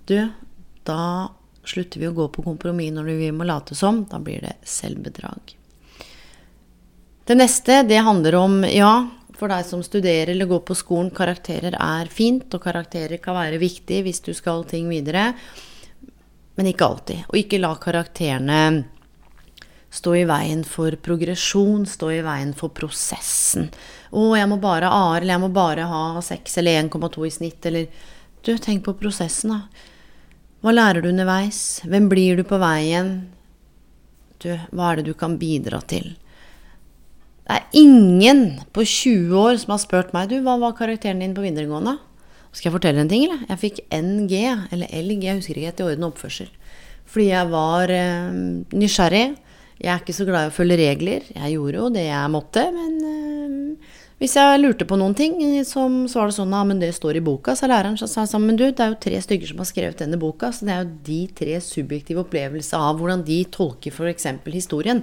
Du, 0.05 0.19
da 0.85 1.01
Slutter 1.67 2.01
vi 2.01 2.09
å 2.09 2.15
gå 2.17 2.27
på 2.33 2.43
kompromiss 2.45 2.93
når 2.95 3.09
vi 3.19 3.31
må 3.35 3.45
late 3.47 3.77
som, 3.77 4.03
da 4.09 4.19
blir 4.19 4.41
det 4.41 4.55
selvbedrag. 4.67 5.55
Det 7.25 7.37
neste, 7.37 7.83
det 7.87 8.01
handler 8.01 8.35
om, 8.35 8.63
ja, 8.65 8.93
for 9.37 9.51
deg 9.53 9.65
som 9.65 9.83
studerer 9.85 10.33
eller 10.33 10.49
går 10.49 10.63
på 10.67 10.77
skolen, 10.77 11.11
karakterer 11.15 11.77
er 11.77 12.09
fint, 12.11 12.49
og 12.53 12.63
karakterer 12.63 13.21
kan 13.21 13.37
være 13.37 13.61
viktig 13.61 14.01
hvis 14.05 14.23
du 14.25 14.33
skal 14.37 14.65
ting 14.69 14.89
videre, 14.89 15.31
men 16.57 16.69
ikke 16.69 16.87
alltid. 16.87 17.21
Og 17.29 17.37
ikke 17.39 17.61
la 17.61 17.75
karakterene 17.81 18.63
stå 19.91 20.15
i 20.15 20.25
veien 20.27 20.63
for 20.67 20.95
progresjon, 21.03 21.85
stå 21.89 22.11
i 22.15 22.21
veien 22.25 22.53
for 22.57 22.73
prosessen. 22.75 23.69
'Å, 24.11 24.35
jeg 24.39 24.49
må 24.51 24.57
bare 24.61 24.87
ha 24.87 25.11
A-er, 25.11 25.21
eller 25.21 25.35
jeg 25.35 25.43
må 25.43 25.51
bare 25.55 25.87
ha 25.87 26.03
6 26.21 26.57
eller 26.61 26.83
1,2 26.83 27.27
i 27.27 27.33
snitt', 27.37 27.65
eller 27.65 27.87
Du, 28.41 28.57
tenk 28.57 28.81
på 28.83 28.95
prosessen, 28.97 29.51
da. 29.51 29.59
Hva 30.61 30.73
lærer 30.75 31.01
du 31.01 31.09
underveis? 31.09 31.81
Hvem 31.89 32.05
blir 32.11 32.37
du 32.37 32.43
på 32.45 32.59
veien? 32.61 33.15
Du, 34.41 34.51
hva 34.69 34.91
er 34.91 34.99
det 34.99 35.07
du 35.09 35.15
kan 35.17 35.39
bidra 35.41 35.79
til? 35.89 36.11
Det 37.41 37.57
er 37.57 37.79
ingen 37.81 38.43
på 38.69 38.85
20 38.85 39.33
år 39.41 39.57
som 39.57 39.73
har 39.73 39.81
spurt 39.81 40.13
meg 40.13 40.29
du, 40.29 40.37
hva 40.45 40.59
var 40.61 40.77
karakteren 40.77 41.23
din 41.23 41.33
på 41.33 41.43
videregående. 41.43 41.97
Skal 42.51 42.69
jeg 42.69 42.75
fortelle 42.75 43.01
en 43.01 43.09
ting, 43.09 43.25
eller? 43.25 43.41
Jeg 43.49 43.61
fikk 43.61 43.81
NG, 43.95 44.35
eller 44.75 44.93
LG, 45.01 45.25
jeg 45.25 45.39
husker 45.39 45.57
ikke, 45.57 45.73
etter 45.73 45.89
orden 45.89 46.05
og 46.05 46.13
oppførsel. 46.13 46.51
Fordi 47.11 47.27
jeg 47.31 47.51
var 47.51 47.93
eh, 47.95 48.37
nysgjerrig. 48.75 49.25
Jeg 49.81 49.91
er 49.95 50.03
ikke 50.03 50.15
så 50.15 50.27
glad 50.29 50.45
i 50.45 50.51
å 50.51 50.55
følge 50.55 50.77
regler. 50.77 51.25
Jeg 51.33 51.55
gjorde 51.55 51.79
jo 51.79 51.89
det 51.95 52.05
jeg 52.05 52.33
måtte, 52.37 52.67
men 52.75 52.97
eh, 53.01 53.20
hvis 54.21 54.35
jeg 54.37 54.59
lurte 54.61 54.85
på 54.85 54.99
noen 55.01 55.15
ting, 55.17 55.39
som, 55.65 56.03
så 56.05 56.19
var 56.19 56.29
det 56.29 56.35
sånn 56.35 56.51
at 56.53 56.67
men 56.69 56.81
det 56.81 56.91
står 56.93 57.17
i 57.17 57.23
boka, 57.25 57.55
sa 57.57 57.65
læreren. 57.65 57.95
Så 57.97 58.05
sa 58.05 58.27
jeg 58.27 58.41
men 58.43 58.59
du, 58.59 58.67
det 58.69 58.83
er 58.83 58.91
jo 58.93 58.99
tre 59.01 59.17
stykker 59.25 59.49
som 59.49 59.63
har 59.63 59.69
skrevet 59.71 60.03
denne 60.03 60.19
boka, 60.21 60.51
så 60.53 60.67
det 60.67 60.75
er 60.75 60.83
jo 60.83 60.91
de 61.07 61.21
tre 61.39 61.55
subjektive 61.65 62.21
opplevelser 62.21 62.85
av 62.85 63.01
hvordan 63.01 63.23
de 63.25 63.39
tolker 63.49 63.89
f.eks. 63.89 64.27
historien. 64.53 65.01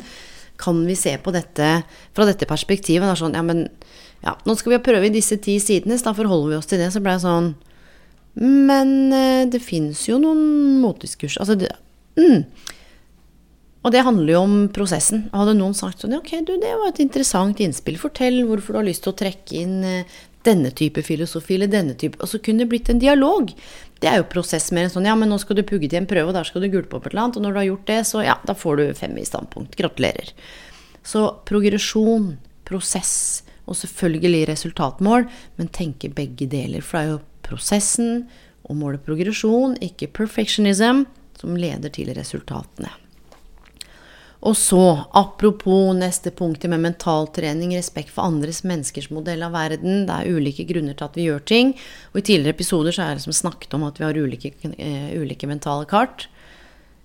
Kan 0.63 0.85
vi 0.87 0.95
se 0.99 1.17
på 1.19 1.35
dette 1.35 1.73
fra 2.15 2.29
dette 2.31 2.47
perspektivet? 2.47 3.11
Er 3.11 3.19
sånn, 3.19 3.35
ja, 3.35 3.43
men 3.43 3.67
ja, 4.23 4.37
nå 4.47 4.55
skal 4.59 4.77
vi 4.77 4.81
prøve 4.87 5.11
i 5.11 5.15
disse 5.19 5.41
ti 5.43 5.59
sidene, 5.63 5.99
så 5.99 6.13
da 6.13 6.17
forholder 6.21 6.55
vi 6.55 6.61
oss 6.61 6.71
til 6.71 6.79
det. 6.79 6.93
Så 6.95 7.03
ble 7.03 7.17
jeg 7.17 7.27
sånn 7.27 7.53
Men 8.39 8.97
eh, 9.11 9.45
det 9.51 9.59
fins 9.67 10.05
jo 10.07 10.21
noen 10.23 10.79
motdiskurs 10.83 11.41
Altså, 11.43 11.59
det, 11.59 11.75
mm, 12.19 12.47
og 13.87 13.95
det 13.95 14.03
handler 14.03 14.33
jo 14.33 14.41
om 14.43 14.57
prosessen. 14.75 15.29
Hadde 15.33 15.55
noen 15.59 15.77
sagt 15.77 16.03
sånn 16.03 16.17
Ok, 16.19 16.33
du, 16.47 16.57
det 16.59 16.73
var 16.81 16.91
et 16.91 17.03
interessant 17.03 17.61
innspill. 17.63 17.99
Fortell 18.01 18.41
hvorfor 18.49 18.75
du 18.75 18.81
har 18.81 18.89
lyst 18.89 19.05
til 19.07 19.15
å 19.15 19.19
trekke 19.19 19.61
inn 19.61 19.77
eh, 19.87 20.17
denne 20.47 20.73
type 20.75 21.03
filosofi 21.07 21.57
eller 21.57 21.71
denne 21.71 21.95
type 21.99 22.19
Og 22.23 22.31
så 22.31 22.41
kunne 22.43 22.65
det 22.65 22.73
blitt 22.73 22.91
en 22.91 23.03
dialog. 23.03 23.53
Det 24.03 24.11
er 24.11 24.21
jo 24.21 24.29
prosess 24.31 24.71
mer 24.75 24.89
enn 24.89 24.95
sånn 24.95 25.09
Ja, 25.09 25.15
men 25.19 25.31
nå 25.31 25.39
skal 25.43 25.59
du 25.59 25.65
pugge 25.67 25.91
til 25.91 26.01
en 26.01 26.11
prøve, 26.11 26.33
og 26.33 26.37
der 26.39 26.49
skal 26.49 26.65
du 26.65 26.71
gulpe 26.73 26.99
opp 26.99 27.07
et 27.07 27.15
eller 27.15 27.27
annet. 27.29 27.39
Og 27.39 27.47
når 27.47 27.55
du 27.55 27.61
har 27.63 27.69
gjort 27.71 27.89
det, 27.93 28.01
så 28.11 28.25
ja, 28.27 28.37
da 28.51 28.57
får 28.59 28.81
du 28.81 28.85
fem 28.99 29.17
i 29.19 29.27
standpunkt. 29.29 29.79
Gratulerer. 29.79 30.35
Så 31.07 31.25
progresjon, 31.49 32.33
prosess 32.69 33.15
og 33.69 33.77
selvfølgelig 33.79 34.47
resultatmål, 34.51 35.27
men 35.61 35.73
tenke 35.75 36.11
begge 36.13 36.49
deler. 36.51 36.85
For 36.85 36.99
det 36.99 37.05
er 37.05 37.13
jo 37.15 37.25
prosessen 37.47 38.25
og 38.69 38.81
målet 38.81 39.05
progresjon, 39.07 39.79
ikke 39.85 40.11
perfectionism, 40.19 41.07
som 41.39 41.55
leder 41.57 41.93
til 41.95 42.11
resultatene. 42.17 42.91
Og 44.47 44.55
så, 44.55 45.05
apropos 45.19 45.97
neste 45.99 46.31
punktet 46.31 46.71
med 46.71 46.85
mentaltrening, 46.85 47.73
respekt 47.75 48.13
for 48.15 48.29
andres 48.29 48.63
menneskers 48.63 49.09
modell 49.11 49.43
av 49.43 49.57
verden. 49.57 50.05
Det 50.07 50.15
er 50.15 50.39
ulike 50.39 50.67
grunner 50.69 50.95
til 50.95 51.09
at 51.09 51.19
vi 51.19 51.27
gjør 51.27 51.43
ting. 51.51 51.73
Og 52.13 52.21
i 52.21 52.27
tidligere 52.29 52.55
episoder 52.55 52.95
så 52.95 53.03
har 53.03 53.13
jeg 53.13 53.23
liksom 53.23 53.39
snakket 53.41 53.75
om 53.75 53.89
at 53.89 53.99
vi 53.99 54.07
har 54.07 54.21
ulike, 54.21 54.53
uh, 54.63 55.11
ulike 55.19 55.51
mentale 55.51 55.89
kart. 55.91 56.29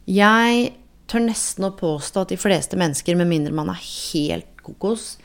Jeg 0.06 0.76
tør 1.10 1.26
nesten 1.26 1.66
å 1.66 1.74
påstå 1.78 2.22
at 2.22 2.36
de 2.36 2.40
fleste 2.40 2.78
mennesker, 2.80 3.18
med 3.18 3.32
mindre 3.32 3.56
man 3.56 3.74
er 3.74 3.82
helt 3.82 4.50
kokos, 4.64 5.18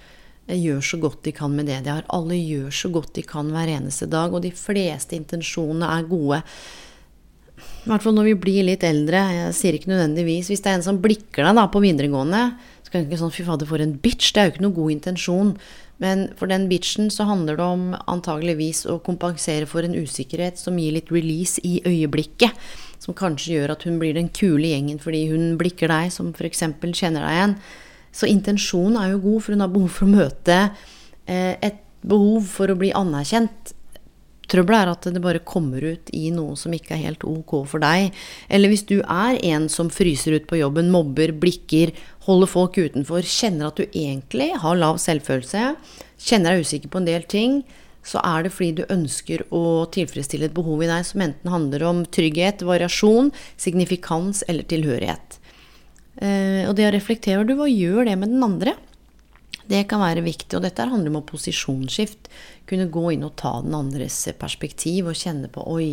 eh, 0.49 0.57
gjør 0.57 0.81
så 0.81 0.99
godt 1.05 1.23
de 1.29 1.37
kan 1.37 1.53
med 1.55 1.69
det 1.69 1.83
de 1.85 1.93
har. 1.93 2.09
Alle 2.09 2.41
gjør 2.41 2.73
så 2.73 2.93
godt 2.95 3.15
de 3.21 3.27
kan 3.27 3.53
hver 3.53 3.69
eneste 3.77 4.09
dag, 4.09 4.33
og 4.33 4.43
de 4.43 4.55
fleste 4.57 5.17
intensjonene 5.19 5.93
er 5.99 6.09
gode. 6.09 6.43
I 7.89 7.91
hvert 7.95 8.05
fall 8.05 8.19
når 8.19 8.27
vi 8.27 8.33
blir 8.37 8.65
litt 8.69 8.83
eldre. 8.85 9.17
Jeg 9.33 9.53
sier 9.57 9.77
ikke 9.79 9.89
nødvendigvis. 9.89 10.51
Hvis 10.53 10.61
det 10.61 10.69
er 10.69 10.75
en 10.77 10.83
som 10.85 10.99
blikker 11.01 11.47
deg 11.47 11.55
da 11.57 11.63
på 11.73 11.81
videregående, 11.81 12.43
så 12.85 12.93
kan 12.93 13.01
du 13.01 13.09
ikke 13.09 13.21
sånn 13.23 13.33
fy 13.33 13.47
fader, 13.47 13.69
for 13.71 13.81
en 13.81 13.95
bitch. 14.03 14.35
Det 14.37 14.43
er 14.43 14.51
jo 14.51 14.53
ikke 14.53 14.65
noe 14.67 14.77
god 14.77 14.93
intensjon. 14.93 15.55
Men 16.05 16.27
for 16.37 16.53
den 16.53 16.67
bitchen 16.69 17.09
så 17.09 17.25
handler 17.31 17.57
det 17.57 17.65
om 17.65 17.87
antageligvis 18.05 18.83
å 18.93 18.99
kompensere 19.07 19.65
for 19.71 19.89
en 19.89 19.97
usikkerhet 19.97 20.61
som 20.61 20.77
gir 20.77 20.99
litt 20.99 21.09
release 21.15 21.65
i 21.65 21.79
øyeblikket. 21.89 22.61
Som 23.01 23.17
kanskje 23.17 23.57
gjør 23.57 23.73
at 23.73 23.89
hun 23.89 23.97
blir 24.03 24.21
den 24.21 24.29
kule 24.37 24.69
gjengen 24.69 25.01
fordi 25.01 25.25
hun 25.33 25.57
blikker 25.57 25.89
deg, 25.89 26.13
som 26.13 26.35
f.eks. 26.37 26.67
kjenner 26.93 27.25
deg 27.25 27.39
igjen. 27.39 27.57
Så 28.13 28.29
intensjonen 28.29 29.01
er 29.01 29.15
jo 29.15 29.25
god, 29.25 29.41
for 29.47 29.57
hun 29.57 29.65
har 29.65 29.73
behov 29.73 29.97
for 29.97 30.05
å 30.05 30.13
møte 30.13 30.61
eh, 31.25 31.57
et 31.57 31.81
behov 32.05 32.53
for 32.53 32.69
å 32.69 32.77
bli 32.77 32.93
anerkjent 32.93 33.73
Trøbbelet 34.49 34.81
er 34.81 34.91
at 34.95 35.09
det 35.13 35.23
bare 35.25 35.45
kommer 35.45 35.85
ut 35.85 36.13
i 36.17 36.31
noe 36.33 36.57
som 36.57 36.73
ikke 36.73 36.95
er 36.97 37.05
helt 37.05 37.25
ok 37.29 37.53
for 37.69 37.85
deg. 37.85 38.15
Eller 38.49 38.73
hvis 38.73 38.87
du 38.89 38.97
er 39.03 39.41
en 39.51 39.69
som 39.73 39.91
fryser 39.93 40.39
ut 40.39 40.47
på 40.49 40.61
jobben, 40.63 40.89
mobber, 40.93 41.35
blikker, 41.37 41.93
holder 42.25 42.49
folk 42.49 42.79
utenfor, 42.81 43.27
kjenner 43.29 43.69
at 43.69 43.81
du 43.81 43.85
egentlig 43.91 44.55
har 44.63 44.81
lav 44.81 45.03
selvfølelse, 45.05 45.75
kjenner 46.17 46.57
deg 46.57 46.65
usikker 46.65 46.93
på 46.93 47.03
en 47.03 47.11
del 47.11 47.29
ting, 47.29 47.61
så 48.09 48.23
er 48.25 48.47
det 48.47 48.55
fordi 48.55 48.79
du 48.79 48.93
ønsker 48.95 49.45
å 49.53 49.85
tilfredsstille 49.93 50.49
et 50.49 50.57
behov 50.57 50.81
i 50.85 50.89
deg 50.89 51.05
som 51.05 51.25
enten 51.25 51.53
handler 51.53 51.85
om 51.85 52.05
trygghet, 52.09 52.65
variasjon, 52.65 53.33
signifikans 53.61 54.47
eller 54.49 54.65
tilhørighet. 54.71 55.41
Eh, 56.19 56.65
og 56.65 56.73
det 56.79 56.89
å 56.89 56.95
reflektere 56.95 57.45
du, 57.47 57.53
hva 57.59 57.69
gjør 57.69 58.09
det 58.09 58.17
med 58.19 58.33
den 58.33 58.47
andre? 58.47 58.79
Det 59.69 59.83
kan 59.91 60.01
være 60.01 60.25
viktig, 60.25 60.55
og 60.57 60.65
dette 60.65 60.87
handler 60.89 61.13
om 61.13 61.27
posisjonsskift. 61.29 62.31
Kunne 62.69 62.89
gå 62.93 63.11
inn 63.15 63.27
og 63.27 63.37
ta 63.41 63.59
den 63.65 63.77
andres 63.77 64.23
perspektiv 64.41 65.11
og 65.11 65.19
kjenne 65.19 65.51
på 65.53 65.65
oi, 65.69 65.91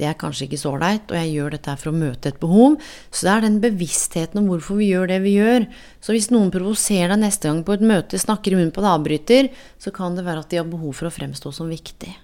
det 0.00 0.06
er 0.08 0.16
kanskje 0.16 0.46
ikke 0.46 0.60
så 0.60 0.70
ålreit, 0.72 1.10
og 1.12 1.18
jeg 1.18 1.32
gjør 1.34 1.52
dette 1.52 1.74
for 1.76 1.90
å 1.90 1.96
møte 1.96 2.30
et 2.32 2.40
behov. 2.40 2.78
Så 3.12 3.26
det 3.26 3.32
er 3.34 3.44
den 3.44 3.58
bevisstheten 3.60 4.40
om 4.40 4.48
hvorfor 4.48 4.80
vi 4.80 4.88
gjør 4.88 5.10
det 5.10 5.20
vi 5.24 5.34
gjør. 5.36 5.66
Så 6.00 6.16
hvis 6.16 6.30
noen 6.32 6.52
provoserer 6.54 7.12
deg 7.12 7.20
neste 7.26 7.50
gang 7.50 7.60
på 7.66 7.76
et 7.76 7.84
møte, 7.92 8.20
snakker 8.20 8.54
i 8.54 8.58
munnen 8.58 8.72
på 8.72 8.80
en 8.80 8.90
avbryter, 8.94 9.52
så 9.76 9.92
kan 9.94 10.16
det 10.16 10.24
være 10.24 10.46
at 10.46 10.52
de 10.52 10.62
har 10.62 10.68
behov 10.70 10.96
for 10.96 11.10
å 11.10 11.14
fremstå 11.14 11.52
som 11.52 11.68
viktig. 11.72 12.14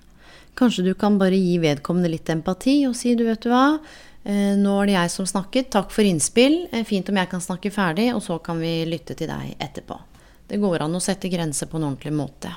Kanskje 0.58 0.88
du 0.88 0.94
kan 0.98 1.20
bare 1.20 1.36
gi 1.38 1.58
vedkommende 1.62 2.10
litt 2.10 2.32
empati 2.32 2.80
og 2.88 2.96
si 2.98 3.12
du 3.14 3.26
vet 3.28 3.44
du 3.44 3.52
hva, 3.52 3.78
eh, 4.24 4.56
nå 4.58 4.74
er 4.80 4.88
det 4.88 4.96
jeg 4.96 5.12
som 5.14 5.28
snakket, 5.28 5.70
takk 5.76 5.92
for 5.94 6.08
innspill, 6.08 6.64
eh, 6.72 6.88
fint 6.88 7.12
om 7.12 7.20
jeg 7.20 7.30
kan 7.30 7.44
snakke 7.44 7.70
ferdig, 7.70 8.14
og 8.16 8.24
så 8.24 8.40
kan 8.42 8.58
vi 8.58 8.80
lytte 8.88 9.14
til 9.14 9.28
deg 9.28 9.54
etterpå. 9.60 10.00
Det 10.48 10.56
går 10.56 10.82
an 10.82 10.96
å 10.96 11.02
sette 11.04 11.28
grenser 11.28 11.68
på 11.68 11.76
en 11.76 11.90
ordentlig 11.90 12.14
måte. 12.16 12.54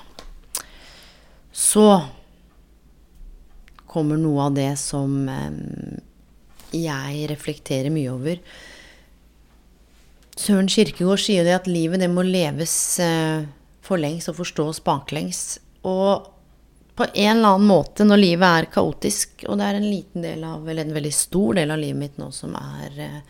Så 1.51 1.86
kommer 3.91 4.19
noe 4.19 4.47
av 4.47 4.54
det 4.56 4.71
som 4.80 5.27
eh, 5.27 5.97
jeg 6.71 7.25
reflekterer 7.32 7.91
mye 7.91 8.13
over. 8.13 8.39
Søren 10.39 10.69
Kirkegård 10.71 11.19
sier 11.19 11.43
det 11.43 11.58
at 11.58 11.67
livet 11.67 11.99
det 11.99 12.08
må 12.12 12.23
leves 12.23 12.73
eh, 13.04 13.43
forlengs 13.84 14.30
og 14.32 14.39
forstås 14.39 14.80
baklengs. 14.88 15.60
Og 15.84 16.32
på 16.95 17.08
en 17.12 17.38
eller 17.38 17.58
annen 17.58 17.67
måte, 17.67 18.08
når 18.08 18.23
livet 18.23 18.47
er 18.62 18.71
kaotisk, 18.71 19.43
og 19.49 19.60
det 19.60 19.67
er 19.67 19.82
en 19.82 19.89
liten 19.89 20.23
del 20.23 20.43
av, 20.47 20.63
eller 20.63 20.88
en 20.88 20.95
veldig 20.95 21.13
stor 21.15 21.60
del 21.60 21.75
av 21.75 21.84
livet 21.84 21.99
mitt 21.99 22.19
nå 22.21 22.32
som 22.36 22.56
er 22.56 22.99
eh, 23.04 23.21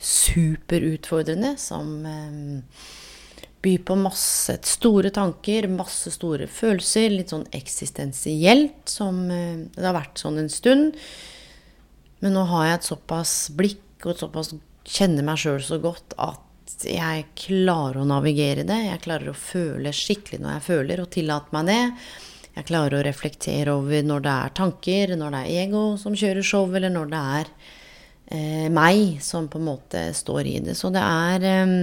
superutfordrende, 0.00 1.56
som 1.60 1.96
by 3.62 3.74
på 3.84 3.96
masse 4.00 4.56
store 4.66 5.12
tanker, 5.14 5.68
masse 5.68 6.12
store 6.14 6.48
følelser. 6.50 7.10
Litt 7.12 7.34
sånn 7.34 7.46
eksistensielt, 7.56 8.82
som 8.88 9.26
eh, 9.32 9.66
det 9.74 9.86
har 9.86 9.96
vært 9.96 10.20
sånn 10.22 10.40
en 10.42 10.52
stund. 10.52 10.98
Men 12.20 12.36
nå 12.36 12.44
har 12.52 12.66
jeg 12.66 12.78
et 12.78 12.90
såpass 12.90 13.34
blikk 13.56 14.06
og 14.06 14.14
et 14.14 14.24
såpass 14.24 14.54
kjenner 14.90 15.24
meg 15.24 15.40
sjøl 15.40 15.60
så 15.64 15.78
godt 15.80 16.16
at 16.20 16.46
jeg 16.86 17.26
klarer 17.36 18.00
å 18.00 18.08
navigere 18.08 18.64
det. 18.68 18.78
Jeg 18.86 19.04
klarer 19.04 19.32
å 19.32 19.36
føle 19.36 19.92
skikkelig 19.94 20.40
når 20.40 20.56
jeg 20.56 20.66
føler, 20.68 21.02
og 21.02 21.12
tillate 21.12 21.56
meg 21.56 21.68
det. 21.68 21.80
Jeg 22.56 22.66
klarer 22.66 22.98
å 22.98 23.04
reflektere 23.06 23.74
over 23.76 24.06
når 24.06 24.24
det 24.24 24.36
er 24.44 24.54
tanker, 24.58 25.14
når 25.18 25.34
det 25.34 25.40
er 25.42 25.64
ego 25.64 25.84
som 26.00 26.16
kjører 26.18 26.46
show, 26.46 26.66
eller 26.74 26.92
når 26.92 27.12
det 27.12 27.20
er 27.36 27.50
eh, 28.36 28.68
meg 28.72 29.20
som 29.24 29.48
på 29.50 29.60
en 29.60 29.68
måte 29.68 30.06
står 30.16 30.48
i 30.48 30.56
det. 30.64 30.76
Så 30.78 30.90
det 30.94 31.04
er 31.04 31.46
eh, 31.46 31.74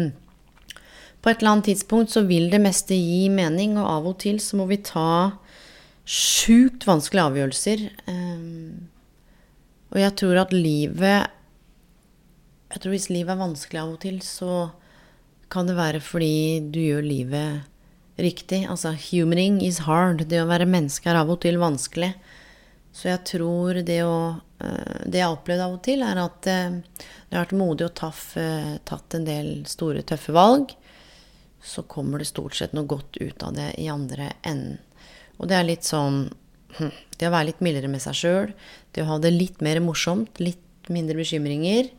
På 1.27 1.33
et 1.33 1.41
eller 1.41 1.57
annet 1.57 1.65
tidspunkt 1.67 2.13
så 2.13 2.21
vil 2.23 2.45
det 2.47 2.61
meste 2.63 2.95
gi 2.95 3.25
mening, 3.27 3.73
og 3.75 3.87
av 3.91 4.05
og 4.13 4.13
til 4.23 4.37
så 4.39 4.55
må 4.55 4.63
vi 4.69 4.77
ta 4.79 5.35
sjukt 6.07 6.85
vanskelige 6.87 7.25
avgjørelser. 7.27 7.83
Eh, 8.07 8.45
og 9.91 9.99
jeg 9.99 10.13
tror 10.21 10.39
at 10.45 10.55
livet 10.55 11.33
Jeg 12.71 12.79
tror 12.79 12.95
hvis 12.95 13.09
livet 13.11 13.33
er 13.33 13.41
vanskelig 13.41 13.81
av 13.81 13.91
og 13.97 13.99
til, 14.05 14.21
så 14.23 14.69
kan 15.51 15.67
det 15.67 15.75
være 15.75 15.99
fordi 15.99 16.63
du 16.63 16.79
gjør 16.79 17.03
livet 17.03 18.23
riktig. 18.23 18.63
Altså, 18.63 18.95
humaning 18.95 19.59
is 19.67 19.83
hard. 19.83 20.23
Det 20.31 20.39
å 20.39 20.47
være 20.47 20.63
menneske 20.63 21.11
er 21.11 21.19
av 21.25 21.35
og 21.35 21.41
til 21.43 21.59
vanskelig. 21.59 22.13
Så 22.95 23.11
jeg 23.11 23.25
tror 23.35 23.83
det 23.83 23.99
å 24.07 24.17
eh, 24.63 24.99
Det 25.03 25.19
jeg 25.19 25.27
har 25.27 25.35
opplevd 25.35 25.67
av 25.67 25.75
og 25.75 25.83
til, 25.91 26.07
er 26.07 26.23
at 26.23 26.47
eh, 26.47 26.79
det 27.27 27.35
har 27.35 27.49
vært 27.49 27.59
modig 27.59 27.91
og 27.91 28.05
eh, 28.39 28.75
tatt 28.87 29.19
en 29.19 29.27
del 29.27 29.57
store, 29.67 30.07
tøffe 30.07 30.31
valg. 30.31 30.71
Så 31.67 31.83
kommer 31.91 32.21
det 32.21 32.29
stort 32.29 32.55
sett 32.55 32.75
noe 32.75 32.87
godt 32.87 33.19
ut 33.19 33.43
av 33.43 33.55
det 33.57 33.73
i 33.81 33.89
andre 33.91 34.31
enden. 34.41 34.79
Og 35.37 35.49
det 35.51 35.57
er 35.57 35.67
litt 35.67 35.85
sånn 35.85 36.23
hm, 36.79 36.93
Det 37.19 37.27
å 37.27 37.33
være 37.33 37.51
litt 37.51 37.59
mildere 37.65 37.91
med 37.91 38.01
seg 38.01 38.15
sjøl. 38.17 38.53
Det 38.95 39.03
å 39.03 39.09
ha 39.11 39.17
det 39.21 39.33
litt 39.35 39.59
mer 39.65 39.81
morsomt. 39.83 40.39
Litt 40.41 40.89
mindre 40.93 41.19
bekymringer. 41.19 41.91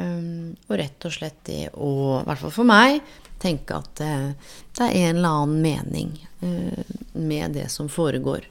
Og 0.00 0.76
rett 0.78 1.04
og 1.04 1.12
slett 1.12 1.40
det 1.48 1.64
å, 1.74 2.20
i 2.20 2.26
hvert 2.28 2.40
fall 2.40 2.54
for 2.54 2.68
meg, 2.68 3.00
tenke 3.42 3.74
at 3.74 3.90
det 3.98 4.86
er 4.86 4.94
en 5.08 5.18
eller 5.18 5.40
annen 5.42 5.64
mening 5.64 6.12
med 7.12 7.56
det 7.58 7.66
som 7.74 7.90
foregår. 7.90 8.46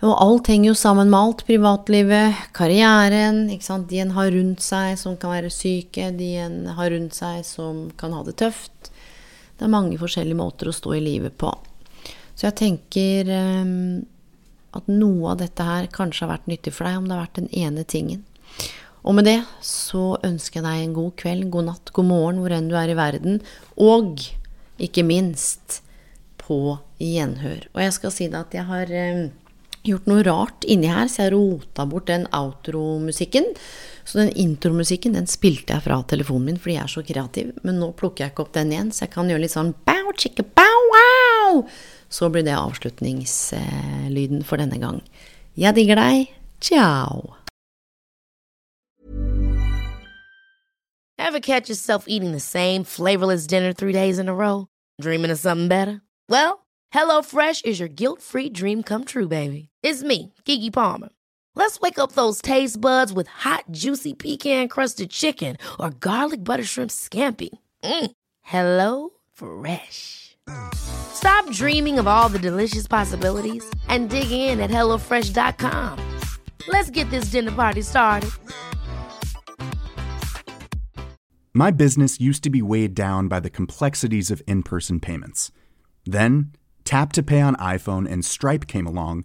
Og 0.00 0.14
alt 0.16 0.48
henger 0.48 0.70
jo 0.70 0.76
sammen 0.78 1.10
med 1.12 1.20
alt. 1.20 1.42
Privatlivet, 1.44 2.46
karrieren, 2.56 3.44
ikke 3.52 3.66
sant? 3.66 3.88
de 3.90 4.00
en 4.00 4.14
har 4.16 4.30
rundt 4.32 4.64
seg 4.64 4.96
som 5.00 5.18
kan 5.20 5.34
være 5.34 5.52
syke, 5.52 6.08
de 6.16 6.30
en 6.40 6.62
har 6.78 6.92
rundt 6.94 7.16
seg 7.16 7.44
som 7.44 7.88
kan 8.00 8.16
ha 8.16 8.24
det 8.24 8.38
tøft. 8.40 8.89
Det 9.60 9.66
er 9.66 9.72
mange 9.74 9.98
forskjellige 10.00 10.38
måter 10.38 10.70
å 10.70 10.72
stå 10.72 10.94
i 10.96 11.02
livet 11.04 11.34
på. 11.36 11.50
Så 12.32 12.46
jeg 12.46 12.56
tenker 12.56 13.28
um, 13.28 13.98
at 14.72 14.86
noe 14.88 15.34
av 15.34 15.42
dette 15.42 15.66
her 15.66 15.88
kanskje 15.92 16.24
har 16.24 16.30
vært 16.38 16.48
nyttig 16.48 16.72
for 16.72 16.88
deg, 16.88 16.96
om 16.96 17.04
det 17.04 17.12
har 17.12 17.26
vært 17.26 17.40
den 17.42 17.50
ene 17.52 17.84
tingen. 17.84 18.22
Og 19.04 19.18
med 19.18 19.28
det 19.28 19.42
så 19.60 20.14
ønsker 20.24 20.62
jeg 20.62 20.64
deg 20.64 20.86
en 20.86 20.96
god 20.96 21.12
kveld, 21.20 21.50
god 21.52 21.68
natt, 21.68 21.92
god 21.92 22.08
morgen 22.08 22.40
hvor 22.40 22.56
enn 22.56 22.72
du 22.72 22.76
er 22.80 22.88
i 22.88 22.96
verden. 22.96 23.36
Og 23.76 24.24
ikke 24.80 25.04
minst 25.04 25.82
på 26.40 26.78
gjenhør. 26.96 27.68
Og 27.74 27.84
jeg 27.84 27.96
skal 28.00 28.16
si 28.16 28.30
deg 28.32 28.40
at 28.40 28.56
jeg 28.56 28.64
har 28.72 28.96
um, 29.12 29.28
gjort 29.86 30.08
noe 30.10 30.24
rart 30.26 30.66
inni 30.68 30.90
her, 30.90 31.08
så 31.08 31.24
jeg 31.24 31.34
rota 31.34 31.86
bort 31.88 32.08
den 32.10 32.26
outro-musikken. 32.36 33.46
Så 34.04 34.18
den 34.18 34.32
intromusikken 34.34 35.14
den 35.14 35.28
spilte 35.30 35.76
jeg 35.76 35.84
fra 35.84 36.00
telefonen 36.08 36.48
min 36.50 36.60
fordi 36.60 36.76
jeg 36.76 36.84
er 36.84 36.92
så 36.94 37.02
kreativ. 37.06 37.52
Men 37.66 37.78
nå 37.80 37.92
plukker 37.98 38.24
jeg 38.24 38.34
ikke 38.34 38.46
opp 38.46 38.54
den 38.56 38.72
igjen, 38.74 38.92
så 38.94 39.04
jeg 39.06 39.14
kan 39.14 39.30
gjøre 39.30 39.44
litt 39.44 39.54
sånn 39.54 39.74
bow, 39.86 40.10
chicka, 40.18 40.42
bow, 40.56 40.80
wow. 40.94 41.62
Så 42.10 42.30
blir 42.32 42.42
det 42.46 42.56
avslutningslyden 42.58 44.42
for 44.46 44.58
denne 44.58 44.80
gang. 44.82 44.98
Jeg 45.54 45.76
digger 45.76 46.00
deg. 46.00 46.32
Ciao. 46.60 47.36
Ever 51.20 51.40
catch 51.40 51.68
yourself 51.68 52.06
eating 52.08 52.32
the 52.32 52.40
same 52.40 52.82
flavorless 52.82 53.46
dinner 53.46 53.72
three 53.72 53.92
days 53.92 54.18
in 54.18 54.28
a 54.28 54.34
row? 54.34 54.66
Dreaming 55.00 55.30
of 55.30 55.38
something 55.38 55.68
better? 55.68 56.00
Well, 56.28 56.66
HelloFresh 56.92 57.64
is 57.64 57.78
your 57.78 57.88
guilt-free 57.88 58.50
dream 58.50 58.82
come 58.82 59.04
true, 59.04 59.28
baby. 59.28 59.69
It's 59.82 60.02
me, 60.02 60.34
Kiki 60.44 60.70
Palmer. 60.70 61.08
Let's 61.54 61.80
wake 61.80 61.98
up 61.98 62.12
those 62.12 62.42
taste 62.42 62.80
buds 62.80 63.12
with 63.12 63.26
hot, 63.28 63.64
juicy 63.70 64.12
pecan-crusted 64.14 65.10
chicken 65.10 65.56
or 65.78 65.90
garlic 65.90 66.44
butter 66.44 66.64
shrimp 66.64 66.90
scampi. 66.90 67.48
Mm. 67.82 68.10
Hello 68.42 69.10
Fresh. 69.32 70.36
Stop 70.74 71.50
dreaming 71.50 71.98
of 71.98 72.06
all 72.06 72.28
the 72.28 72.38
delicious 72.38 72.86
possibilities 72.86 73.64
and 73.88 74.10
dig 74.10 74.30
in 74.30 74.60
at 74.60 74.70
HelloFresh.com. 74.70 76.18
Let's 76.68 76.90
get 76.90 77.08
this 77.10 77.30
dinner 77.30 77.52
party 77.52 77.82
started. 77.82 78.30
My 81.54 81.70
business 81.70 82.20
used 82.20 82.42
to 82.44 82.50
be 82.50 82.62
weighed 82.62 82.94
down 82.94 83.28
by 83.28 83.40
the 83.40 83.50
complexities 83.50 84.30
of 84.30 84.42
in 84.46 84.62
person 84.62 85.00
payments. 85.00 85.50
Then, 86.04 86.52
Tap 86.84 87.12
to 87.14 87.22
Pay 87.22 87.40
on 87.40 87.56
iPhone 87.56 88.10
and 88.10 88.24
Stripe 88.24 88.66
came 88.66 88.86
along 88.86 89.24